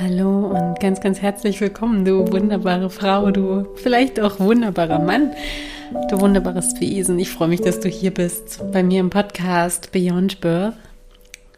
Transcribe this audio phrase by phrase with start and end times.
[0.00, 5.32] Hallo und ganz, ganz herzlich willkommen, du wunderbare Frau, du vielleicht auch wunderbarer Mann,
[6.08, 7.18] du wunderbares Wesen.
[7.18, 10.74] Ich freue mich, dass du hier bist bei mir im Podcast Beyond Birth,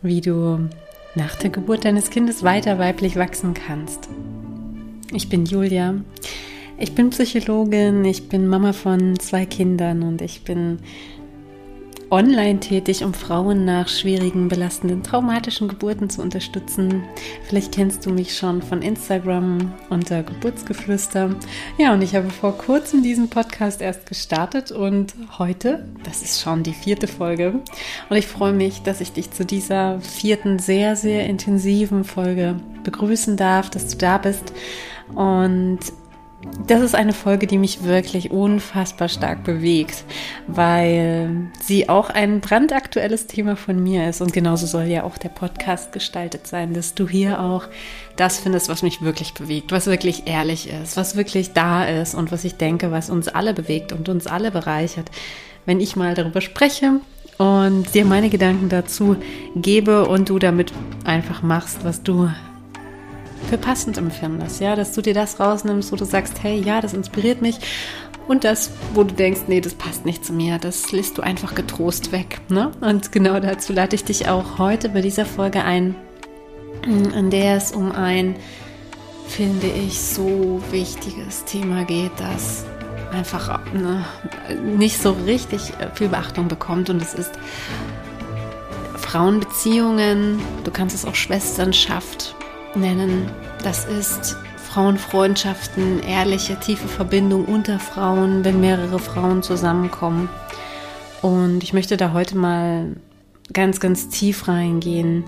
[0.00, 0.71] wie du
[1.14, 4.08] nach der Geburt deines Kindes weiter weiblich wachsen kannst.
[5.12, 5.96] Ich bin Julia.
[6.79, 10.79] Ich bin Psychologin, ich bin Mama von zwei Kindern und ich bin
[12.11, 17.04] online tätig, um Frauen nach schwierigen, belastenden, traumatischen Geburten zu unterstützen.
[17.44, 21.36] Vielleicht kennst du mich schon von Instagram unter Geburtsgeflüster.
[21.79, 26.62] Ja, und ich habe vor kurzem diesen Podcast erst gestartet und heute, das ist schon
[26.62, 27.61] die vierte Folge.
[28.08, 33.36] Und ich freue mich, dass ich dich zu dieser vierten, sehr, sehr intensiven Folge begrüßen
[33.36, 34.52] darf, dass du da bist.
[35.14, 35.78] Und
[36.67, 40.05] das ist eine Folge, die mich wirklich unfassbar stark bewegt,
[40.47, 44.22] weil sie auch ein brandaktuelles Thema von mir ist.
[44.22, 47.64] Und genauso soll ja auch der Podcast gestaltet sein, dass du hier auch
[48.16, 52.33] das findest, was mich wirklich bewegt, was wirklich ehrlich ist, was wirklich da ist und
[52.33, 55.11] was ich denke, was uns alle bewegt und uns alle bereichert,
[55.66, 57.00] wenn ich mal darüber spreche
[57.36, 59.16] und dir meine Gedanken dazu
[59.56, 60.72] gebe und du damit
[61.05, 62.30] einfach machst, was du
[63.48, 66.92] für passend empfindest, ja, dass du dir das rausnimmst, wo du sagst, hey, ja, das
[66.92, 67.58] inspiriert mich.
[68.28, 71.55] Und das, wo du denkst, nee, das passt nicht zu mir, das lässt du einfach
[71.55, 72.70] getrost weg, ne?
[72.80, 75.96] Und genau dazu lade ich dich auch heute bei dieser Folge ein,
[76.84, 78.36] in der es um ein,
[79.27, 82.64] finde ich, so wichtiges Thema geht, das
[83.12, 84.05] einfach ne,
[84.77, 86.91] nicht so richtig viel Beachtung bekommt.
[86.91, 87.33] Und es ist
[88.96, 92.36] Frauenbeziehungen, du kannst es auch Schwesternschaft
[92.74, 93.30] nennen.
[93.62, 100.28] Das ist Frauenfreundschaften, ehrliche, tiefe Verbindung unter Frauen, wenn mehrere Frauen zusammenkommen.
[101.22, 102.96] Und ich möchte da heute mal
[103.52, 105.24] ganz, ganz tief reingehen,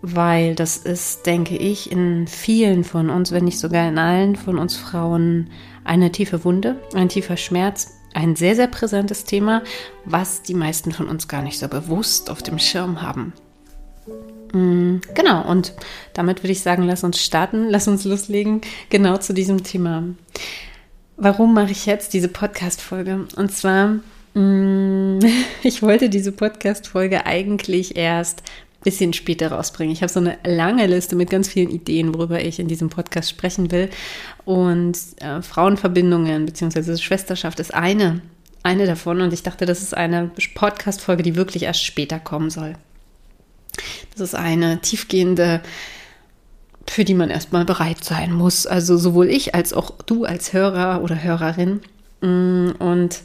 [0.00, 4.58] weil das ist, denke ich, in vielen von uns, wenn nicht sogar in allen von
[4.58, 5.50] uns Frauen,
[5.84, 9.62] eine tiefe Wunde, ein tiefer Schmerz, ein sehr, sehr präsentes Thema,
[10.04, 13.32] was die meisten von uns gar nicht so bewusst auf dem Schirm haben.
[14.52, 15.72] Mm, genau, und
[16.12, 20.04] damit würde ich sagen, lass uns starten, lass uns loslegen, genau zu diesem Thema.
[21.16, 23.26] Warum mache ich jetzt diese Podcast-Folge?
[23.36, 23.98] Und zwar,
[24.34, 25.20] mm,
[25.62, 29.92] ich wollte diese Podcast-Folge eigentlich erst ein bisschen später rausbringen.
[29.92, 33.30] Ich habe so eine lange Liste mit ganz vielen Ideen, worüber ich in diesem Podcast
[33.30, 33.88] sprechen will.
[34.44, 36.98] Und äh, Frauenverbindungen bzw.
[36.98, 38.20] Schwesterschaft ist eine,
[38.62, 39.22] eine davon.
[39.22, 42.74] Und ich dachte, das ist eine Podcast-Folge, die wirklich erst später kommen soll.
[44.12, 45.62] Das ist eine tiefgehende,
[46.88, 48.66] für die man erstmal bereit sein muss.
[48.66, 51.80] Also sowohl ich als auch du als Hörer oder Hörerin.
[52.20, 53.20] Mm, und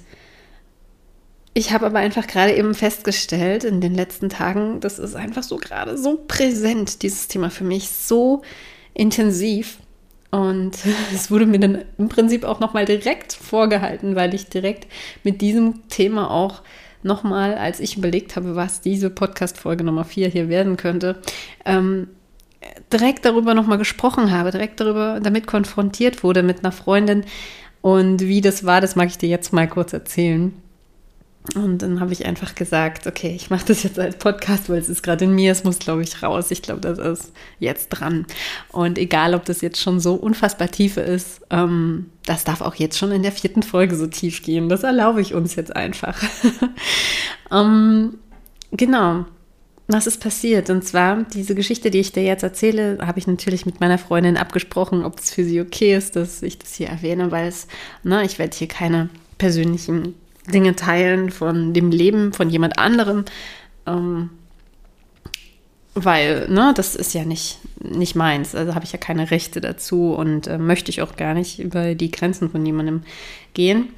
[1.53, 5.57] ich habe aber einfach gerade eben festgestellt in den letzten Tagen, das ist einfach so
[5.57, 8.43] gerade so präsent, dieses Thema für mich, so
[8.93, 9.79] intensiv.
[10.29, 10.77] Und
[11.15, 14.87] es wurde mir dann im Prinzip auch nochmal direkt vorgehalten, weil ich direkt
[15.23, 16.61] mit diesem Thema auch
[17.07, 21.19] nochmal, als ich überlegt habe, was diese Podcast-Folge Nummer 4 hier werden könnte,
[21.66, 22.09] ähm,
[22.91, 27.23] direkt darüber nochmal gesprochen habe, direkt darüber damit konfrontiert wurde mit einer Freundin.
[27.81, 30.53] Und wie das war, das mag ich dir jetzt mal kurz erzählen.
[31.56, 34.90] Und dann habe ich einfach gesagt, okay, ich mache das jetzt als Podcast, weil es
[34.90, 36.52] ist gerade in mir, es muss, glaube ich, raus.
[36.52, 38.25] Ich glaube, das ist jetzt dran.
[38.72, 42.97] Und egal, ob das jetzt schon so unfassbar tief ist, ähm, das darf auch jetzt
[42.97, 44.68] schon in der vierten Folge so tief gehen.
[44.68, 46.22] Das erlaube ich uns jetzt einfach.
[47.52, 48.18] ähm,
[48.72, 49.25] genau.
[49.90, 50.69] Was ist passiert?
[50.69, 54.35] Und zwar, diese Geschichte, die ich dir jetzt erzähle, habe ich natürlich mit meiner Freundin
[54.35, 57.68] abgesprochen, ob es für sie okay ist, dass ich das hier erwähne, weil es,
[58.03, 60.16] ne, ich werde hier keine persönlichen
[60.53, 63.25] Dinge teilen von dem Leben von jemand anderem.
[63.85, 64.30] Ähm,
[65.94, 68.53] weil, ne, das ist ja nicht, nicht meins.
[68.53, 71.96] Also habe ich ja keine Rechte dazu und äh, möchte ich auch gar nicht über
[71.96, 73.02] die Grenzen von jemandem
[73.53, 73.90] gehen.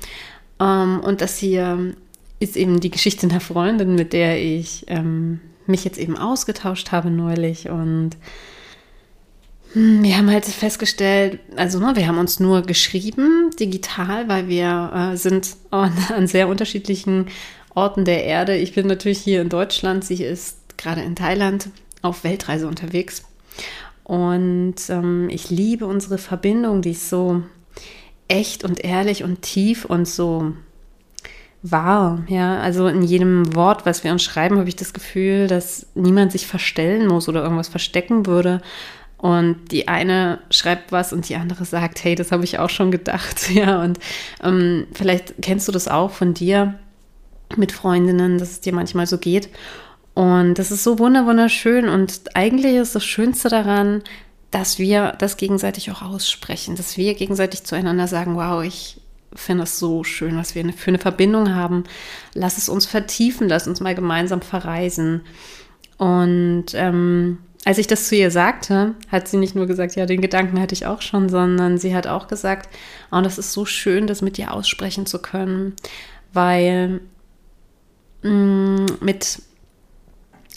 [0.62, 1.94] Ähm, und das hier
[2.40, 7.10] ist eben die Geschichte einer Freundin, mit der ich ähm, mich jetzt eben ausgetauscht habe
[7.10, 8.12] neulich und
[9.74, 15.18] wir haben halt festgestellt, also ne, wir haben uns nur geschrieben, digital, weil wir äh,
[15.18, 17.27] sind an, an, sehr unterschiedlichen
[17.75, 18.56] Orten der Erde.
[18.56, 21.69] Ich bin natürlich hier in Deutschland, sie ist gerade in Thailand
[22.01, 23.24] auf Weltreise unterwegs.
[24.04, 27.44] Und ähm, ich liebe unsere Verbindung, die ist so
[28.27, 30.54] echt und ehrlich und tief und so
[31.62, 32.24] wahr.
[32.27, 36.31] Ja, also in jedem Wort, was wir uns schreiben, habe ich das Gefühl, dass niemand
[36.31, 38.62] sich verstellen muss oder irgendwas verstecken würde,
[39.19, 42.89] und die eine schreibt was und die andere sagt, hey, das habe ich auch schon
[42.89, 43.50] gedacht.
[43.54, 44.00] Ja, und
[44.44, 46.75] ähm, vielleicht kennst du das auch von dir
[47.57, 49.50] mit Freundinnen, dass es dir manchmal so geht.
[50.13, 51.89] Und das ist so wunderschön.
[51.89, 54.04] Und eigentlich ist das Schönste daran,
[54.51, 59.01] dass wir das gegenseitig auch aussprechen, dass wir gegenseitig zueinander sagen, wow, ich
[59.33, 61.83] finde es so schön, was wir für eine Verbindung haben.
[62.33, 65.21] Lass es uns vertiefen, lass uns mal gemeinsam verreisen.
[65.98, 70.21] Und ähm, als ich das zu ihr sagte, hat sie nicht nur gesagt, ja, den
[70.21, 72.69] Gedanken hatte ich auch schon, sondern sie hat auch gesagt,
[73.11, 75.75] oh, das ist so schön, das mit dir aussprechen zu können,
[76.31, 77.01] weil
[78.23, 79.41] mh, mm, mit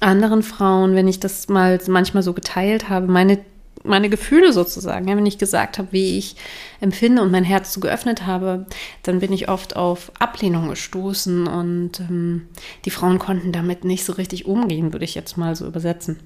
[0.01, 3.39] anderen Frauen, wenn ich das mal manchmal so geteilt habe, meine
[3.85, 5.09] meine Gefühle sozusagen.
[5.09, 6.37] Ja, wenn ich gesagt habe, wie ich
[6.81, 8.67] empfinde und mein Herz so geöffnet habe,
[9.03, 12.49] dann bin ich oft auf Ablehnung gestoßen und ähm,
[12.85, 16.21] die Frauen konnten damit nicht so richtig umgehen, würde ich jetzt mal so übersetzen.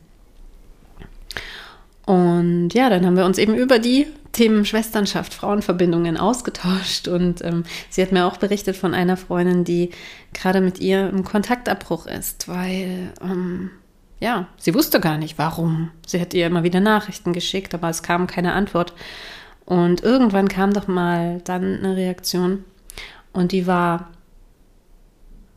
[2.06, 7.08] Und ja, dann haben wir uns eben über die Themen Schwesternschaft, Frauenverbindungen ausgetauscht.
[7.08, 9.90] Und ähm, sie hat mir auch berichtet von einer Freundin, die
[10.32, 13.70] gerade mit ihr im Kontaktabbruch ist, weil ähm,
[14.20, 15.90] ja, sie wusste gar nicht, warum.
[16.06, 18.94] Sie hat ihr immer wieder Nachrichten geschickt, aber es kam keine Antwort.
[19.64, 22.64] Und irgendwann kam doch mal dann eine Reaktion
[23.32, 24.10] und die war,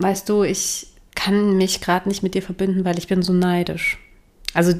[0.00, 3.98] weißt du, ich kann mich gerade nicht mit dir verbinden, weil ich bin so neidisch.
[4.54, 4.74] Also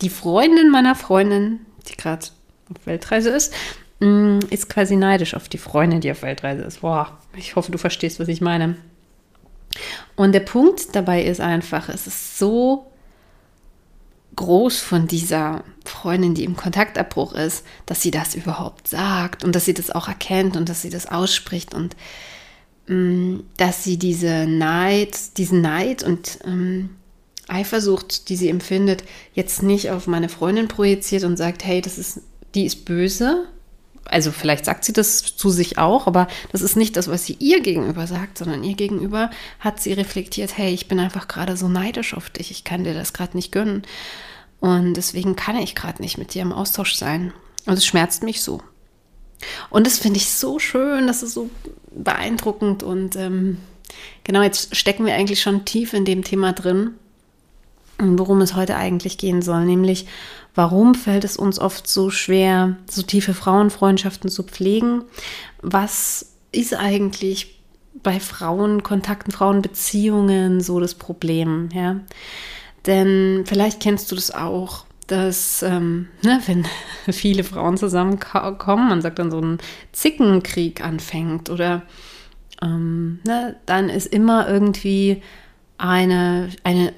[0.00, 2.26] die Freundin meiner Freundin, die gerade
[2.70, 3.52] auf Weltreise ist,
[4.00, 6.80] mm, ist quasi neidisch auf die Freundin, die auf Weltreise ist.
[6.80, 8.76] Boah, ich hoffe, du verstehst, was ich meine.
[10.16, 12.90] Und der Punkt dabei ist einfach, es ist so
[14.36, 19.64] groß von dieser Freundin, die im Kontaktabbruch ist, dass sie das überhaupt sagt und dass
[19.64, 21.96] sie das auch erkennt und dass sie das ausspricht und
[22.88, 26.90] ähm, dass sie diese Neid, diesen Neid und ähm,
[27.48, 29.04] Eifersucht, die sie empfindet,
[29.34, 32.20] jetzt nicht auf meine Freundin projiziert und sagt, hey, das ist,
[32.54, 33.46] die ist böse.
[34.04, 37.36] Also vielleicht sagt sie das zu sich auch, aber das ist nicht das, was sie
[37.38, 41.68] ihr gegenüber sagt, sondern ihr gegenüber hat sie reflektiert, hey, ich bin einfach gerade so
[41.68, 43.82] neidisch auf dich, ich kann dir das gerade nicht gönnen.
[44.58, 47.32] Und deswegen kann ich gerade nicht mit dir im Austausch sein.
[47.66, 48.60] Und es schmerzt mich so.
[49.70, 51.50] Und das finde ich so schön, das ist so
[51.90, 52.82] beeindruckend.
[52.82, 53.58] Und ähm,
[54.24, 56.92] genau, jetzt stecken wir eigentlich schon tief in dem Thema drin,
[58.00, 59.64] worum es heute eigentlich gehen soll.
[59.64, 60.06] Nämlich,
[60.54, 65.02] warum fällt es uns oft so schwer, so tiefe Frauenfreundschaften zu pflegen?
[65.62, 67.60] Was ist eigentlich
[68.02, 71.68] bei Frauenkontakten, Frauenbeziehungen so das Problem?
[71.74, 72.00] Ja?
[72.86, 76.66] Denn vielleicht kennst du das auch, dass, ähm, ne, wenn
[77.12, 79.58] viele Frauen zusammenkommen, man sagt dann so ein
[79.92, 81.82] Zickenkrieg anfängt oder
[82.62, 85.22] ähm, ne, dann ist immer irgendwie
[85.78, 86.92] eine, eine,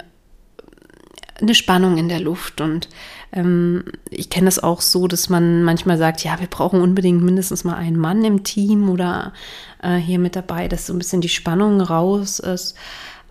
[1.41, 2.89] eine Spannung in der Luft und
[3.31, 7.63] ähm, ich kenne das auch so, dass man manchmal sagt, ja, wir brauchen unbedingt mindestens
[7.63, 9.33] mal einen Mann im Team oder
[9.81, 12.75] äh, hier mit dabei, dass so ein bisschen die Spannung raus ist.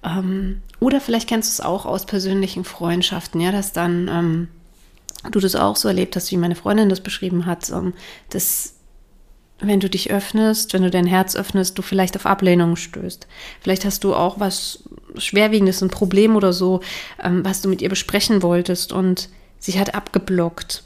[0.03, 4.49] Ähm, oder vielleicht kennst du es auch aus persönlichen Freundschaften, ja, dass dann ähm,
[5.31, 7.95] du das auch so erlebt hast, wie meine Freundin das beschrieben hat, ähm,
[8.31, 8.75] dass
[9.63, 13.27] wenn du dich öffnest, wenn du dein Herz öffnest, du vielleicht auf Ablehnung stößt.
[13.61, 14.85] Vielleicht hast du auch was
[15.17, 16.81] Schwerwiegendes, ein Problem oder so,
[17.23, 19.29] ähm, was du mit ihr besprechen wolltest und
[19.59, 20.83] sie hat abgeblockt.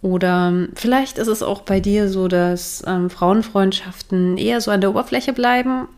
[0.00, 4.80] Oder ähm, vielleicht ist es auch bei dir so, dass ähm, Frauenfreundschaften eher so an
[4.80, 5.88] der Oberfläche bleiben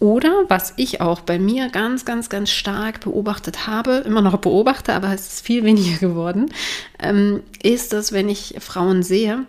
[0.00, 4.94] oder was ich auch bei mir ganz, ganz, ganz stark beobachtet habe, immer noch beobachte,
[4.94, 6.50] aber es ist viel weniger geworden,
[6.98, 9.44] ähm, ist, dass wenn ich Frauen sehe,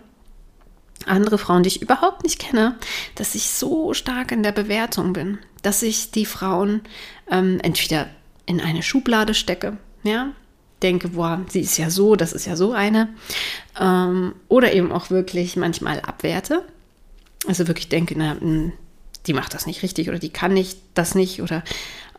[1.06, 2.76] andere Frauen, die ich überhaupt nicht kenne,
[3.14, 6.82] dass ich so stark in der Bewertung bin, dass ich die Frauen
[7.30, 8.08] ähm, entweder
[8.46, 10.32] in eine Schublade stecke, ja,
[10.82, 13.08] denke, boah, sie ist ja so, das ist ja so eine,
[13.80, 16.64] ähm, oder eben auch wirklich manchmal abwerte.
[17.46, 18.72] Also wirklich denke, na, hm,
[19.26, 21.62] die macht das nicht richtig oder die kann nicht das nicht oder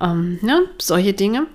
[0.01, 1.47] ähm, ne, solche Dinge.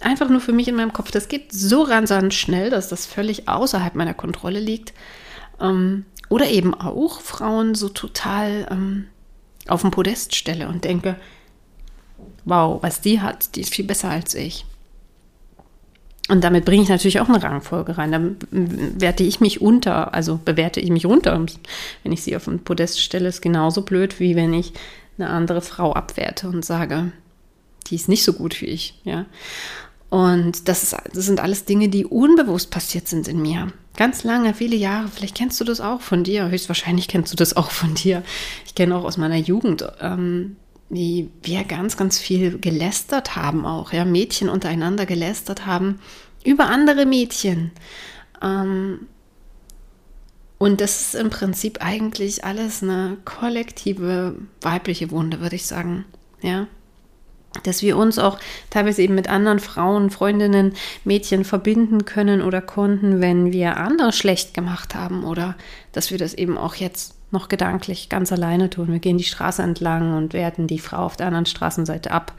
[0.00, 1.10] Einfach nur für mich in meinem Kopf.
[1.10, 4.94] Das geht so rasant schnell, dass das völlig außerhalb meiner Kontrolle liegt.
[5.60, 9.06] Ähm, oder eben auch Frauen so total ähm,
[9.68, 11.16] auf den Podest stelle und denke,
[12.46, 14.64] wow, was die hat, die ist viel besser als ich.
[16.28, 18.12] Und damit bringe ich natürlich auch eine Rangfolge rein.
[18.12, 21.44] Dann werte ich mich unter, also bewerte ich mich runter.
[22.04, 24.72] Wenn ich sie auf ein Podest stelle, ist genauso blöd, wie wenn ich
[25.18, 27.10] eine andere Frau abwerte und sage,
[27.88, 29.00] die ist nicht so gut wie ich.
[29.02, 29.26] Ja.
[30.08, 33.72] Und das, ist, das sind alles Dinge, die unbewusst passiert sind in mir.
[33.96, 35.08] Ganz lange, viele Jahre.
[35.08, 36.48] Vielleicht kennst du das auch von dir.
[36.48, 38.22] Höchstwahrscheinlich kennst du das auch von dir.
[38.64, 40.56] Ich kenne auch aus meiner Jugend, ähm,
[40.88, 46.00] wie wir ganz, ganz viel gelästert haben auch, ja, Mädchen untereinander gelästert haben
[46.44, 47.70] über andere Mädchen.
[48.42, 49.06] Ähm,
[50.58, 56.04] und das ist im Prinzip eigentlich alles eine kollektive weibliche Wunde, würde ich sagen,
[56.42, 56.66] ja.
[57.64, 58.38] Dass wir uns auch
[58.70, 64.54] teilweise eben mit anderen Frauen, Freundinnen, Mädchen verbinden können oder konnten, wenn wir andere schlecht
[64.54, 65.56] gemacht haben oder
[65.92, 68.92] dass wir das eben auch jetzt noch gedanklich ganz alleine tun.
[68.92, 72.32] Wir gehen die Straße entlang und werten die Frau auf der anderen Straßenseite ab.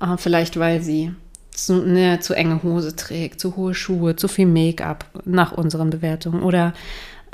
[0.00, 1.12] Äh, vielleicht weil sie
[1.50, 6.42] zu, eine zu enge Hose trägt, zu hohe Schuhe, zu viel Make-up nach unseren Bewertungen
[6.42, 6.72] oder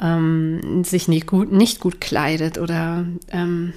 [0.01, 3.73] ähm, sich nicht gut, nicht gut kleidet oder ähm,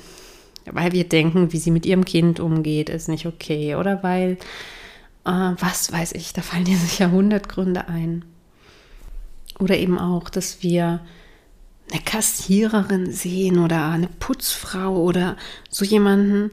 [0.72, 4.38] weil wir denken, wie sie mit ihrem Kind umgeht, ist nicht okay oder weil,
[5.26, 8.26] äh, was weiß ich, da fallen dir sicher hundert Gründe ein.
[9.60, 11.02] Oder eben auch, dass wir
[11.92, 15.38] eine Kassiererin sehen oder eine Putzfrau oder
[15.70, 16.52] so jemanden,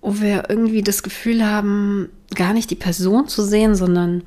[0.00, 4.22] wo wir irgendwie das Gefühl haben, gar nicht die Person zu sehen, sondern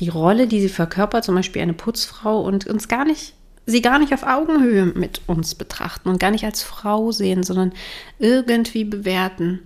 [0.00, 3.34] die Rolle, die sie verkörpert, zum Beispiel eine Putzfrau und uns gar nicht,
[3.66, 7.72] sie gar nicht auf Augenhöhe mit uns betrachten und gar nicht als Frau sehen, sondern
[8.18, 9.60] irgendwie bewerten.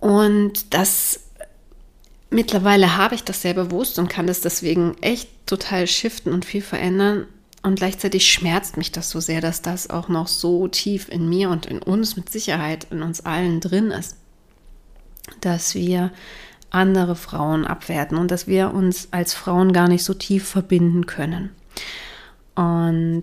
[0.00, 1.20] Und das
[2.30, 6.62] mittlerweile habe ich das sehr bewusst und kann das deswegen echt total shiften und viel
[6.62, 7.26] verändern.
[7.62, 11.50] Und gleichzeitig schmerzt mich das so sehr, dass das auch noch so tief in mir
[11.50, 14.16] und in uns mit Sicherheit, in uns allen drin ist,
[15.40, 16.10] dass wir
[16.70, 21.50] andere Frauen abwerten und dass wir uns als Frauen gar nicht so tief verbinden können.
[22.54, 23.22] Und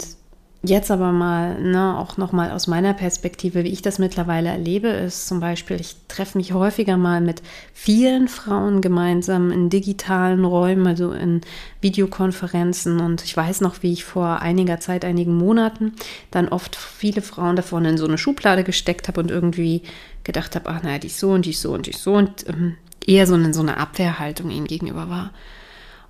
[0.61, 5.25] Jetzt aber mal, ne, auch nochmal aus meiner Perspektive, wie ich das mittlerweile erlebe, ist
[5.25, 11.13] zum Beispiel, ich treffe mich häufiger mal mit vielen Frauen gemeinsam in digitalen Räumen, also
[11.13, 11.39] in
[11.79, 12.99] Videokonferenzen.
[12.99, 15.93] Und ich weiß noch, wie ich vor einiger Zeit, einigen Monaten,
[16.29, 19.83] dann oft viele Frauen davon in so eine Schublade gesteckt habe und irgendwie
[20.25, 22.15] gedacht habe, ach naja, die ist so und die ist so und die ist so
[22.15, 22.75] und ähm,
[23.07, 25.31] eher so in so eine Abwehrhaltung ihnen gegenüber war.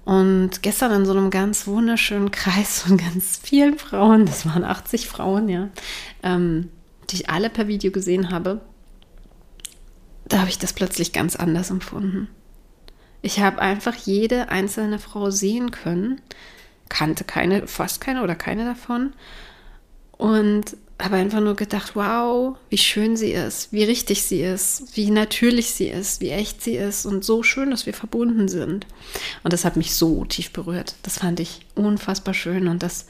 [0.06, 5.08] Und gestern in so einem ganz wunderschönen Kreis von ganz vielen Frauen, das waren 80
[5.08, 5.70] Frauen, ja,
[6.24, 6.70] ähm,
[7.10, 8.62] die ich alle per Video gesehen habe,
[10.28, 12.28] da habe ich das plötzlich ganz anders empfunden.
[13.22, 16.22] Ich habe einfach jede einzelne Frau sehen können,
[16.88, 19.14] kannte keine, fast keine oder keine davon
[20.20, 25.10] und habe einfach nur gedacht, wow, wie schön sie ist, wie richtig sie ist, wie
[25.12, 28.86] natürlich sie ist, wie echt sie ist und so schön, dass wir verbunden sind.
[29.44, 30.96] Und das hat mich so tief berührt.
[31.04, 33.08] Das fand ich unfassbar schön und das,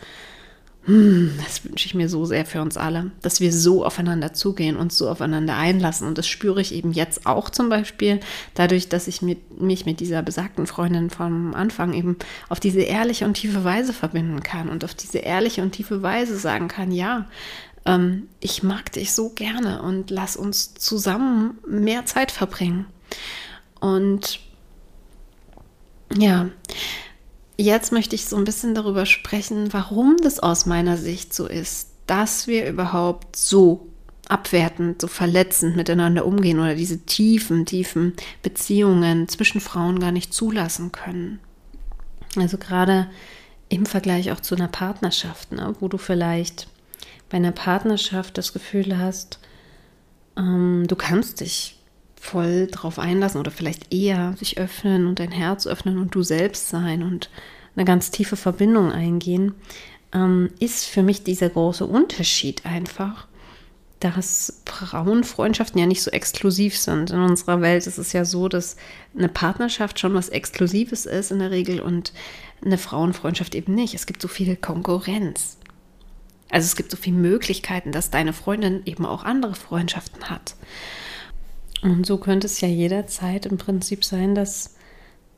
[1.45, 4.91] das wünsche ich mir so sehr für uns alle, dass wir so aufeinander zugehen und
[4.91, 6.07] so aufeinander einlassen.
[6.07, 8.19] Und das spüre ich eben jetzt auch zum Beispiel
[8.55, 12.17] dadurch, dass ich mit, mich mit dieser besagten Freundin vom Anfang eben
[12.47, 16.37] auf diese ehrliche und tiefe Weise verbinden kann und auf diese ehrliche und tiefe Weise
[16.39, 17.27] sagen kann, ja,
[17.85, 22.87] ähm, ich mag dich so gerne und lass uns zusammen mehr Zeit verbringen.
[23.79, 24.39] Und
[26.17, 26.49] ja,
[27.59, 31.89] jetzt möchte ich so ein bisschen darüber sprechen, warum das aus meiner Sicht so ist,
[32.07, 33.87] dass wir überhaupt so
[34.29, 40.91] abwertend, so verletzend miteinander umgehen oder diese tiefen, tiefen Beziehungen zwischen Frauen gar nicht zulassen
[40.91, 41.39] können.
[42.37, 43.09] Also gerade
[43.69, 46.67] im Vergleich auch zu einer Partnerschaft, ne, wo du vielleicht
[47.29, 49.39] bei einer Partnerschaft das Gefühl hast,
[50.37, 51.78] ähm, du kannst dich
[52.29, 56.69] voll drauf einlassen oder vielleicht eher sich öffnen und dein Herz öffnen und du selbst
[56.69, 57.29] sein und
[57.75, 59.55] eine ganz tiefe Verbindung eingehen,
[60.13, 63.27] ähm, ist für mich dieser große Unterschied einfach,
[63.99, 67.11] dass Frauenfreundschaften ja nicht so exklusiv sind.
[67.11, 68.77] In unserer Welt ist es ja so, dass
[69.17, 72.13] eine Partnerschaft schon was Exklusives ist in der Regel und
[72.63, 73.93] eine Frauenfreundschaft eben nicht.
[73.93, 75.57] Es gibt so viel Konkurrenz.
[76.49, 80.55] Also es gibt so viele Möglichkeiten, dass deine Freundin eben auch andere Freundschaften hat.
[81.81, 84.75] Und so könnte es ja jederzeit im Prinzip sein, dass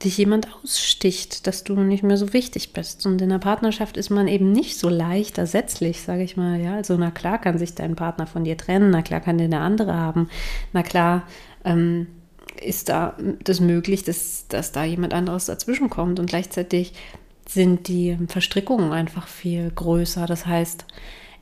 [0.04, 3.06] dich jemand aussticht, dass du nicht mehr so wichtig bist.
[3.06, 6.60] Und in der Partnerschaft ist man eben nicht so leicht ersetzlich, sage ich mal.
[6.60, 9.46] Ja, also na klar kann sich dein Partner von dir trennen, na klar kann der
[9.46, 10.30] eine andere haben,
[10.74, 11.28] na klar
[11.64, 12.08] ähm,
[12.62, 16.20] ist da das möglich, dass, dass da jemand anderes dazwischen kommt.
[16.20, 16.94] Und gleichzeitig
[17.48, 20.26] sind die Verstrickungen einfach viel größer.
[20.26, 20.86] Das heißt,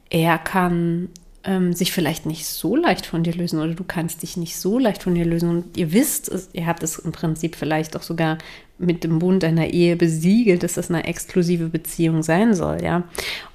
[0.10, 1.10] er kann
[1.44, 4.78] ähm, sich vielleicht nicht so leicht von dir lösen oder du kannst dich nicht so
[4.78, 5.50] leicht von dir lösen.
[5.50, 8.38] Und ihr wisst, ihr habt es im Prinzip vielleicht auch sogar
[8.78, 13.04] mit dem Bund einer Ehe besiegelt, dass das eine exklusive Beziehung sein soll, ja.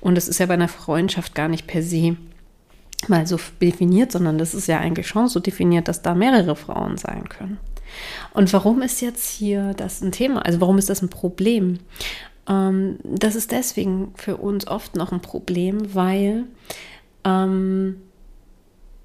[0.01, 2.17] Und das ist ja bei einer Freundschaft gar nicht per se
[3.09, 6.97] mal so definiert, sondern das ist ja eigentlich schon so definiert, dass da mehrere Frauen
[6.97, 7.59] sein können.
[8.33, 10.45] Und warum ist jetzt hier das ein Thema?
[10.45, 11.79] Also warum ist das ein Problem?
[12.49, 16.45] Ähm, das ist deswegen für uns oft noch ein Problem, weil
[17.25, 17.97] ähm,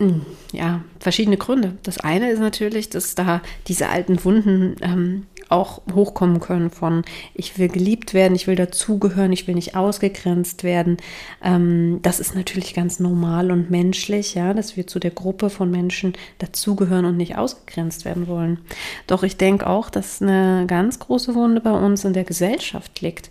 [0.02, 1.78] hm, ja, verschiedene Gründe.
[1.84, 7.58] Das eine ist natürlich, dass da diese alten Wunden ähm, auch hochkommen können von, ich
[7.58, 10.98] will geliebt werden, ich will dazugehören, ich will nicht ausgegrenzt werden.
[11.44, 15.70] Ähm, das ist natürlich ganz normal und menschlich, ja, dass wir zu der Gruppe von
[15.70, 18.60] Menschen dazugehören und nicht ausgegrenzt werden wollen.
[19.06, 23.30] Doch ich denke auch, dass eine ganz große Wunde bei uns in der Gesellschaft liegt.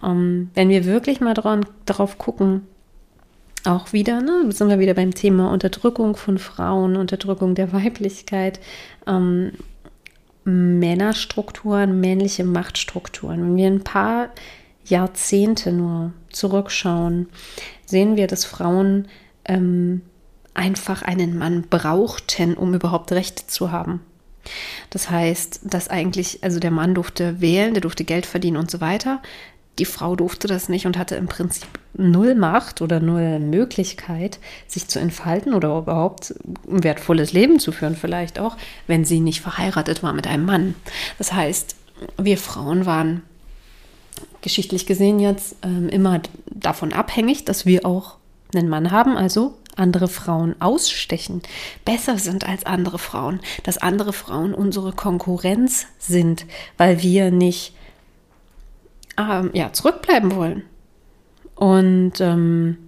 [0.00, 2.68] Ähm, wenn wir wirklich mal dran, darauf gucken,
[3.64, 8.60] auch wieder, ne, sind wir wieder beim Thema Unterdrückung von Frauen, Unterdrückung der Weiblichkeit,
[9.06, 9.52] ähm,
[10.44, 13.40] Männerstrukturen, männliche Machtstrukturen.
[13.42, 14.28] Wenn wir ein paar
[14.84, 17.28] Jahrzehnte nur zurückschauen,
[17.86, 19.08] sehen wir, dass Frauen
[19.46, 20.02] ähm,
[20.52, 24.00] einfach einen Mann brauchten, um überhaupt Rechte zu haben.
[24.90, 28.82] Das heißt, dass eigentlich, also der Mann durfte wählen, der durfte Geld verdienen und so
[28.82, 29.22] weiter
[29.78, 34.88] die Frau durfte das nicht und hatte im Prinzip null Macht oder null Möglichkeit, sich
[34.88, 36.34] zu entfalten oder überhaupt
[36.68, 40.74] ein wertvolles Leben zu führen, vielleicht auch, wenn sie nicht verheiratet war mit einem Mann.
[41.18, 41.76] Das heißt,
[42.18, 43.22] wir Frauen waren
[44.42, 48.16] geschichtlich gesehen jetzt ähm, immer davon abhängig, dass wir auch
[48.54, 51.42] einen Mann haben, also andere Frauen ausstechen,
[51.84, 57.74] besser sind als andere Frauen, dass andere Frauen unsere Konkurrenz sind, weil wir nicht
[59.18, 60.62] ähm, ja, zurückbleiben wollen.
[61.54, 62.78] Und ähm,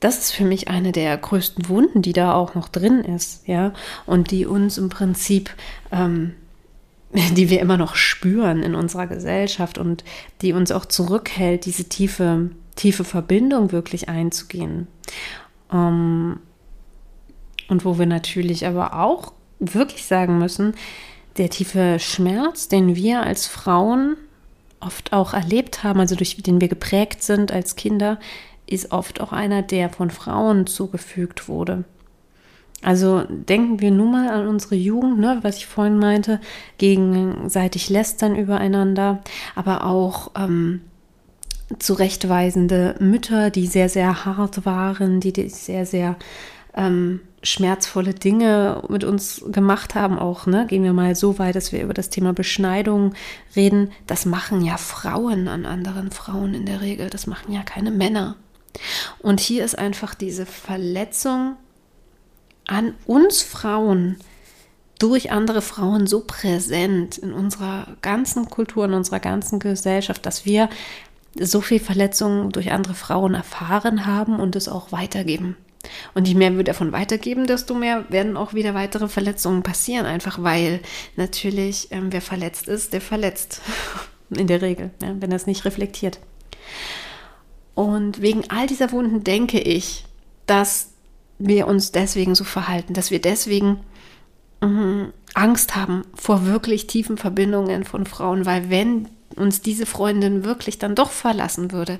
[0.00, 3.72] das ist für mich eine der größten Wunden, die da auch noch drin ist, ja,
[4.04, 5.50] und die uns im Prinzip,
[5.92, 6.34] ähm,
[7.12, 10.02] die wir immer noch spüren in unserer Gesellschaft und
[10.40, 14.88] die uns auch zurückhält, diese tiefe, tiefe Verbindung wirklich einzugehen.
[15.72, 16.40] Ähm,
[17.68, 20.74] und wo wir natürlich aber auch wirklich sagen müssen,
[21.36, 24.16] der tiefe Schmerz, den wir als Frauen
[24.82, 28.18] oft auch erlebt haben, also durch den wir geprägt sind als Kinder,
[28.66, 31.84] ist oft auch einer, der von Frauen zugefügt wurde.
[32.82, 36.40] Also denken wir nun mal an unsere Jugend, ne, was ich vorhin meinte,
[36.78, 39.20] gegenseitig lästern übereinander,
[39.54, 40.80] aber auch ähm,
[41.78, 46.16] zurechtweisende Mütter, die sehr, sehr hart waren, die, sehr, sehr
[46.74, 51.72] ähm, schmerzvolle Dinge mit uns gemacht haben, auch, ne, gehen wir mal so weit, dass
[51.72, 53.14] wir über das Thema Beschneidung
[53.56, 53.90] reden.
[54.06, 57.10] Das machen ja Frauen an anderen Frauen in der Regel.
[57.10, 58.36] Das machen ja keine Männer.
[59.18, 61.56] Und hier ist einfach diese Verletzung
[62.66, 64.16] an uns Frauen
[64.98, 70.68] durch andere Frauen so präsent in unserer ganzen Kultur, in unserer ganzen Gesellschaft, dass wir
[71.38, 75.56] so viel Verletzungen durch andere Frauen erfahren haben und es auch weitergeben.
[76.14, 80.06] Und je mehr wir davon weitergeben, desto mehr werden auch wieder weitere Verletzungen passieren.
[80.06, 80.80] Einfach weil
[81.16, 83.60] natürlich, ähm, wer verletzt ist, der verletzt.
[84.30, 86.18] In der Regel, ja, wenn er es nicht reflektiert.
[87.74, 90.04] Und wegen all dieser Wunden denke ich,
[90.46, 90.92] dass
[91.38, 93.80] wir uns deswegen so verhalten, dass wir deswegen
[94.60, 100.78] mh, Angst haben vor wirklich tiefen Verbindungen von Frauen, weil wenn uns diese Freundin wirklich
[100.78, 101.98] dann doch verlassen würde,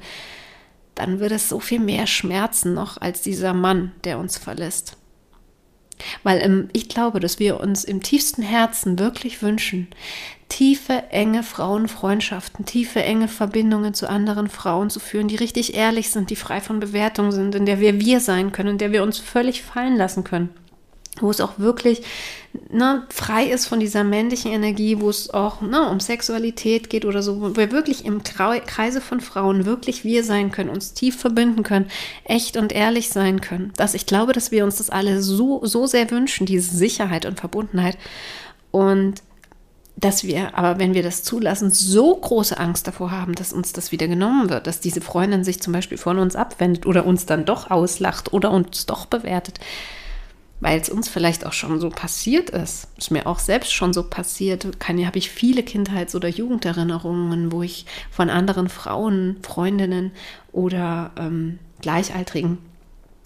[0.95, 4.97] dann würde es so viel mehr schmerzen noch als dieser Mann, der uns verlässt.
[6.23, 9.89] Weil im, ich glaube, dass wir uns im tiefsten Herzen wirklich wünschen,
[10.49, 16.31] tiefe, enge Frauenfreundschaften, tiefe, enge Verbindungen zu anderen Frauen zu führen, die richtig ehrlich sind,
[16.31, 19.19] die frei von Bewertung sind, in der wir wir sein können, in der wir uns
[19.19, 20.51] völlig fallen lassen können
[21.21, 22.03] wo es auch wirklich
[22.71, 27.23] ne, frei ist von dieser männlichen Energie, wo es auch ne, um Sexualität geht oder
[27.23, 31.63] so, wo wir wirklich im Kreise von Frauen wirklich wir sein können, uns tief verbinden
[31.63, 31.87] können,
[32.25, 33.73] echt und ehrlich sein können.
[33.77, 37.41] Dass ich glaube, dass wir uns das alle so, so sehr wünschen, diese Sicherheit und
[37.41, 37.97] Verbundenheit.
[38.71, 39.23] Und
[39.97, 43.93] dass wir, aber wenn wir das zulassen, so große Angst davor haben, dass uns das
[43.93, 47.45] wieder genommen wird, dass diese Freundin sich zum Beispiel von uns abwendet oder uns dann
[47.45, 49.61] doch auslacht oder uns doch bewertet
[50.63, 52.87] weil es uns vielleicht auch schon so passiert ist.
[52.97, 54.65] Ist mir auch selbst schon so passiert.
[54.65, 60.13] Habe ich viele Kindheits- oder Jugenderinnerungen, wo ich von anderen Frauen, Freundinnen
[60.53, 62.59] oder ähm, Gleichaltrigen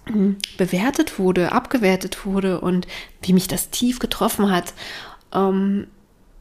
[0.07, 2.87] hm, bewertet wurde, abgewertet wurde und
[3.21, 4.73] wie mich das tief getroffen hat.
[5.35, 5.89] Ähm,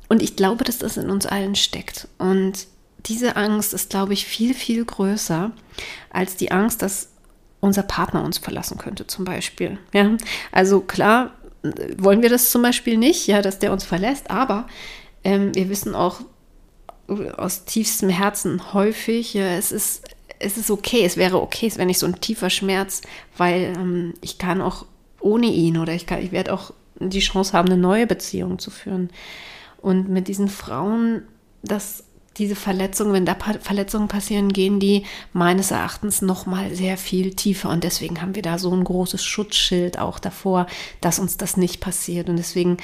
[0.08, 2.08] und ich glaube, dass das in uns allen steckt.
[2.20, 2.68] Und
[3.06, 5.52] diese Angst ist, glaube ich, viel, viel größer
[6.10, 7.10] als die Angst, dass
[7.66, 9.78] unser Partner uns verlassen könnte, zum Beispiel.
[9.94, 10.12] Ja,
[10.52, 11.32] also klar
[11.98, 14.68] wollen wir das zum Beispiel nicht, ja, dass der uns verlässt, aber
[15.24, 16.22] ähm, wir wissen auch
[17.38, 20.04] aus tiefstem Herzen häufig, ja, es ist,
[20.40, 23.02] es ist okay, es wäre okay, es wäre nicht so ein tiefer Schmerz,
[23.38, 24.86] weil ähm, ich kann auch
[25.20, 29.10] ohne ihn oder ich, ich werde auch die Chance haben, eine neue Beziehung zu führen.
[29.82, 31.24] Und mit diesen Frauen
[31.62, 32.05] das
[32.38, 37.70] diese Verletzungen, wenn da Verletzungen passieren, gehen die meines Erachtens noch mal sehr viel tiefer
[37.70, 40.68] und deswegen haben wir da so ein großes Schutzschild auch davor,
[41.02, 42.78] dass uns das nicht passiert und deswegen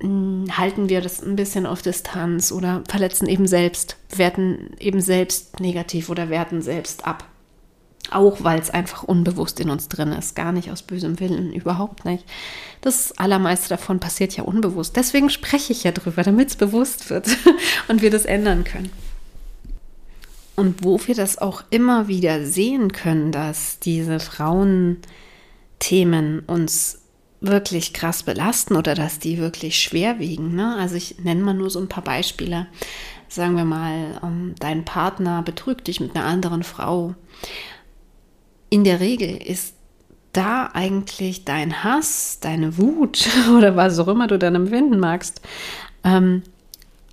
[0.00, 5.60] hm, halten wir das ein bisschen auf Distanz oder verletzen eben selbst, werten eben selbst
[5.60, 7.24] negativ oder werten selbst ab.
[8.10, 12.04] Auch weil es einfach unbewusst in uns drin ist, gar nicht aus bösem Willen, überhaupt
[12.04, 12.24] nicht.
[12.80, 14.96] Das allermeiste davon passiert ja unbewusst.
[14.96, 17.28] Deswegen spreche ich ja drüber, damit es bewusst wird
[17.88, 18.90] und wir das ändern können.
[20.54, 27.00] Und wo wir das auch immer wieder sehen können, dass diese Frauenthemen uns
[27.40, 30.54] wirklich krass belasten oder dass die wirklich schwer wiegen.
[30.54, 30.76] Ne?
[30.76, 32.66] Also ich nenne mal nur so ein paar Beispiele.
[33.28, 37.14] Sagen wir mal, um, dein Partner betrügt dich mit einer anderen Frau
[38.76, 39.74] in der Regel ist
[40.34, 45.40] da eigentlich dein Hass, deine Wut oder was auch immer du dann empfinden magst,
[46.04, 46.42] ähm,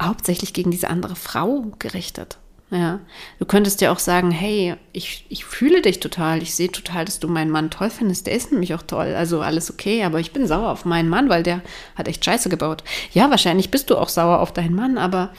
[0.02, 2.38] hauptsächlich gegen diese andere Frau gerichtet.
[2.70, 3.00] Ja,
[3.40, 7.20] du könntest ja auch sagen, hey, ich, ich fühle dich total, ich sehe total, dass
[7.20, 10.34] du meinen Mann toll findest, der ist nämlich auch toll, also alles okay, aber ich
[10.34, 11.62] bin sauer auf meinen Mann, weil der
[11.96, 12.84] hat echt Scheiße gebaut.
[13.14, 15.32] Ja, wahrscheinlich bist du auch sauer auf deinen Mann, aber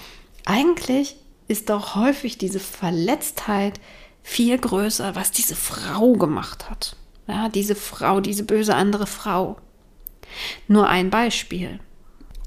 [0.46, 1.16] eigentlich
[1.48, 3.78] ist doch häufig diese Verletztheit,
[4.24, 6.96] viel größer, was diese Frau gemacht hat.
[7.28, 9.58] Ja, diese Frau, diese böse andere Frau.
[10.66, 11.78] Nur ein Beispiel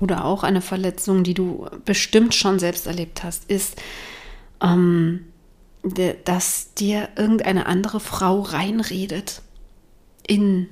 [0.02, 3.82] oder auch eine Verletzung, die du bestimmt schon selbst erlebt hast, ist,
[4.62, 5.28] ähm,
[6.26, 9.42] dass dir irgendeine andere Frau reinredet
[10.26, 10.68] in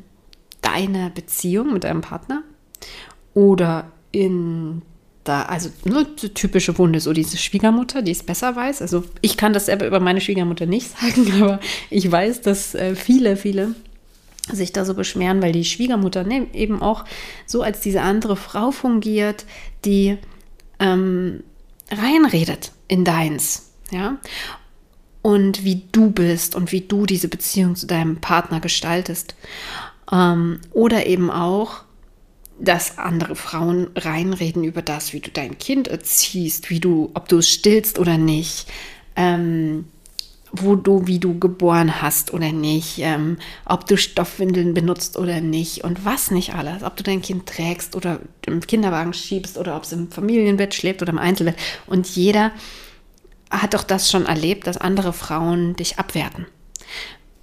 [0.61, 2.43] deine Beziehung mit deinem Partner
[3.33, 4.81] oder in
[5.25, 8.81] da, also so typische Wunde, so diese Schwiegermutter, die es besser weiß.
[8.81, 11.59] Also ich kann das selber über meine Schwiegermutter nicht sagen, aber
[11.89, 13.75] ich weiß, dass äh, viele, viele
[14.51, 17.05] sich da so beschweren, weil die Schwiegermutter ne, eben auch
[17.47, 19.45] so als diese andere Frau fungiert,
[19.83, 20.17] die
[20.79, 21.43] ähm,
[21.91, 24.17] reinredet in deins, ja.
[25.23, 29.33] Und wie du bist und wie du diese Beziehung zu deinem Partner gestaltest.
[30.11, 31.84] Ähm, oder eben auch
[32.59, 37.39] dass andere Frauen reinreden über das, wie du dein Kind erziehst, wie du, ob du
[37.39, 38.67] es stillst oder nicht,
[39.15, 39.85] ähm,
[40.51, 45.83] wo du, wie du geboren hast oder nicht, ähm, ob du Stoffwindeln benutzt oder nicht
[45.83, 49.83] und was nicht alles, ob du dein Kind trägst oder im Kinderwagen schiebst oder ob
[49.83, 51.57] es im Familienbett schläft oder im Einzelbett.
[51.87, 52.51] Und jeder
[53.51, 56.45] hat doch das schon erlebt, dass andere Frauen dich abwerten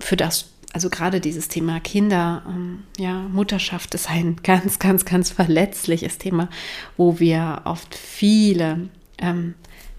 [0.01, 5.31] für das, also gerade dieses Thema Kinder, ähm, ja, Mutterschaft ist ein ganz, ganz, ganz
[5.31, 6.49] verletzliches Thema,
[6.97, 9.55] wo wir oft viele ähm,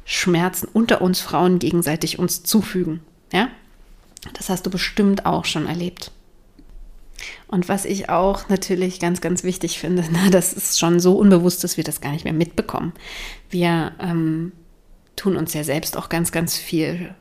[0.05, 3.01] Schmerzen unter uns Frauen gegenseitig uns zufügen.
[3.31, 3.49] Ja,
[4.33, 6.12] das hast du bestimmt auch schon erlebt.
[7.47, 11.63] Und was ich auch natürlich ganz, ganz wichtig finde, na, das ist schon so unbewusst,
[11.63, 12.93] dass wir das gar nicht mehr mitbekommen.
[13.49, 14.51] Wir ähm,
[15.15, 17.13] tun uns ja selbst auch ganz, ganz viel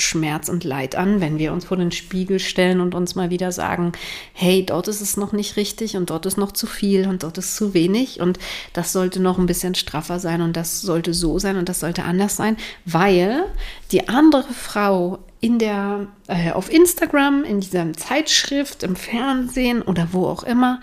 [0.00, 3.52] Schmerz und Leid an, wenn wir uns vor den Spiegel stellen und uns mal wieder
[3.52, 3.92] sagen,
[4.32, 7.38] hey, dort ist es noch nicht richtig und dort ist noch zu viel und dort
[7.38, 8.38] ist zu wenig und
[8.72, 12.04] das sollte noch ein bisschen straffer sein und das sollte so sein und das sollte
[12.04, 13.44] anders sein, weil
[13.92, 20.26] die andere Frau in der äh, auf Instagram, in dieser Zeitschrift, im Fernsehen oder wo
[20.26, 20.80] auch immer,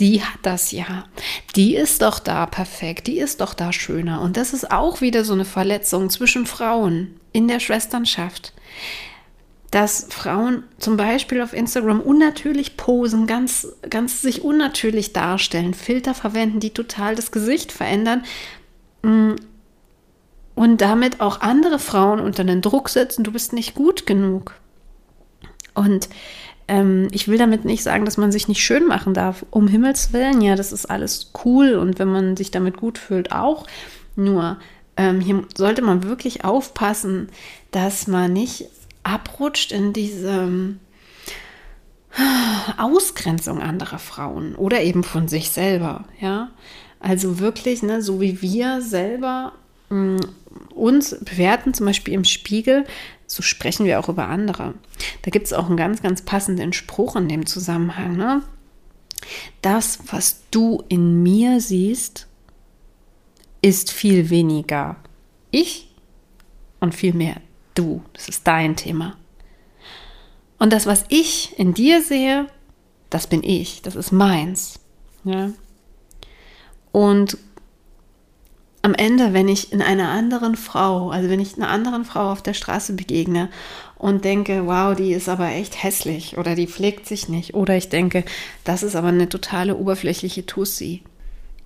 [0.00, 1.04] die hat das ja.
[1.56, 4.20] Die ist doch da perfekt, die ist doch da schöner.
[4.20, 8.52] Und das ist auch wieder so eine Verletzung zwischen Frauen in der Schwesternschaft.
[9.70, 16.60] Dass Frauen zum Beispiel auf Instagram unnatürlich posen, ganz, ganz sich unnatürlich darstellen, Filter verwenden,
[16.60, 18.24] die total das Gesicht verändern
[19.02, 19.32] mm,
[20.54, 24.54] und damit auch andere Frauen unter den Druck setzen, du bist nicht gut genug.
[25.74, 26.08] Und
[26.66, 29.44] ähm, ich will damit nicht sagen, dass man sich nicht schön machen darf.
[29.50, 33.32] Um Himmels Willen, ja, das ist alles cool und wenn man sich damit gut fühlt,
[33.32, 33.66] auch.
[34.16, 34.58] Nur
[34.98, 37.30] ähm, hier sollte man wirklich aufpassen,
[37.70, 38.66] dass man nicht
[39.04, 40.80] abrutscht in diese ähm,
[42.76, 46.50] Ausgrenzung anderer Frauen oder eben von sich selber, ja.
[47.00, 49.52] Also wirklich, ne, so wie wir selber
[49.88, 50.20] mh, mm,
[50.74, 52.84] uns bewerten, zum Beispiel im Spiegel,
[53.26, 54.74] so sprechen wir auch über andere.
[55.22, 58.16] Da gibt es auch einen ganz, ganz passenden Spruch in dem Zusammenhang.
[58.16, 58.42] Ne?
[59.62, 62.26] Das, was du in mir siehst,
[63.60, 64.96] ist viel weniger
[65.50, 65.88] ich
[66.80, 67.36] und viel mehr
[67.74, 68.02] du.
[68.12, 69.16] Das ist dein Thema.
[70.58, 72.46] Und das, was ich in dir sehe,
[73.10, 74.80] das bin ich, das ist meins.
[75.24, 75.50] Ja?
[76.92, 77.38] Und
[78.82, 82.42] am Ende, wenn ich in einer anderen Frau, also wenn ich einer anderen Frau auf
[82.42, 83.50] der Straße begegne
[83.96, 87.88] und denke, wow, die ist aber echt hässlich oder die pflegt sich nicht oder ich
[87.88, 88.24] denke,
[88.64, 91.02] das ist aber eine totale oberflächliche Tussi.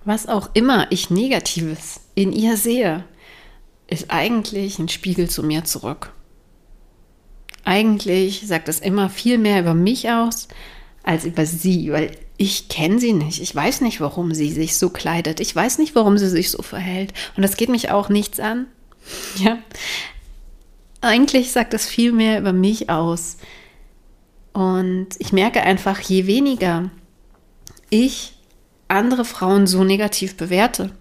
[0.05, 3.05] Was auch immer ich Negatives in ihr sehe,
[3.87, 6.11] ist eigentlich ein Spiegel zu mir zurück.
[7.63, 10.47] Eigentlich sagt es immer viel mehr über mich aus
[11.03, 13.41] als über sie, weil ich kenne sie nicht.
[13.41, 15.39] Ich weiß nicht, warum sie sich so kleidet.
[15.39, 17.13] Ich weiß nicht, warum sie sich so verhält.
[17.35, 18.67] Und das geht mich auch nichts an.
[19.37, 19.57] Ja.
[21.01, 23.35] Eigentlich sagt das viel mehr über mich aus.
[24.53, 26.89] Und ich merke einfach, je weniger
[27.89, 28.33] ich
[28.93, 30.91] andere Frauen so negativ bewerte,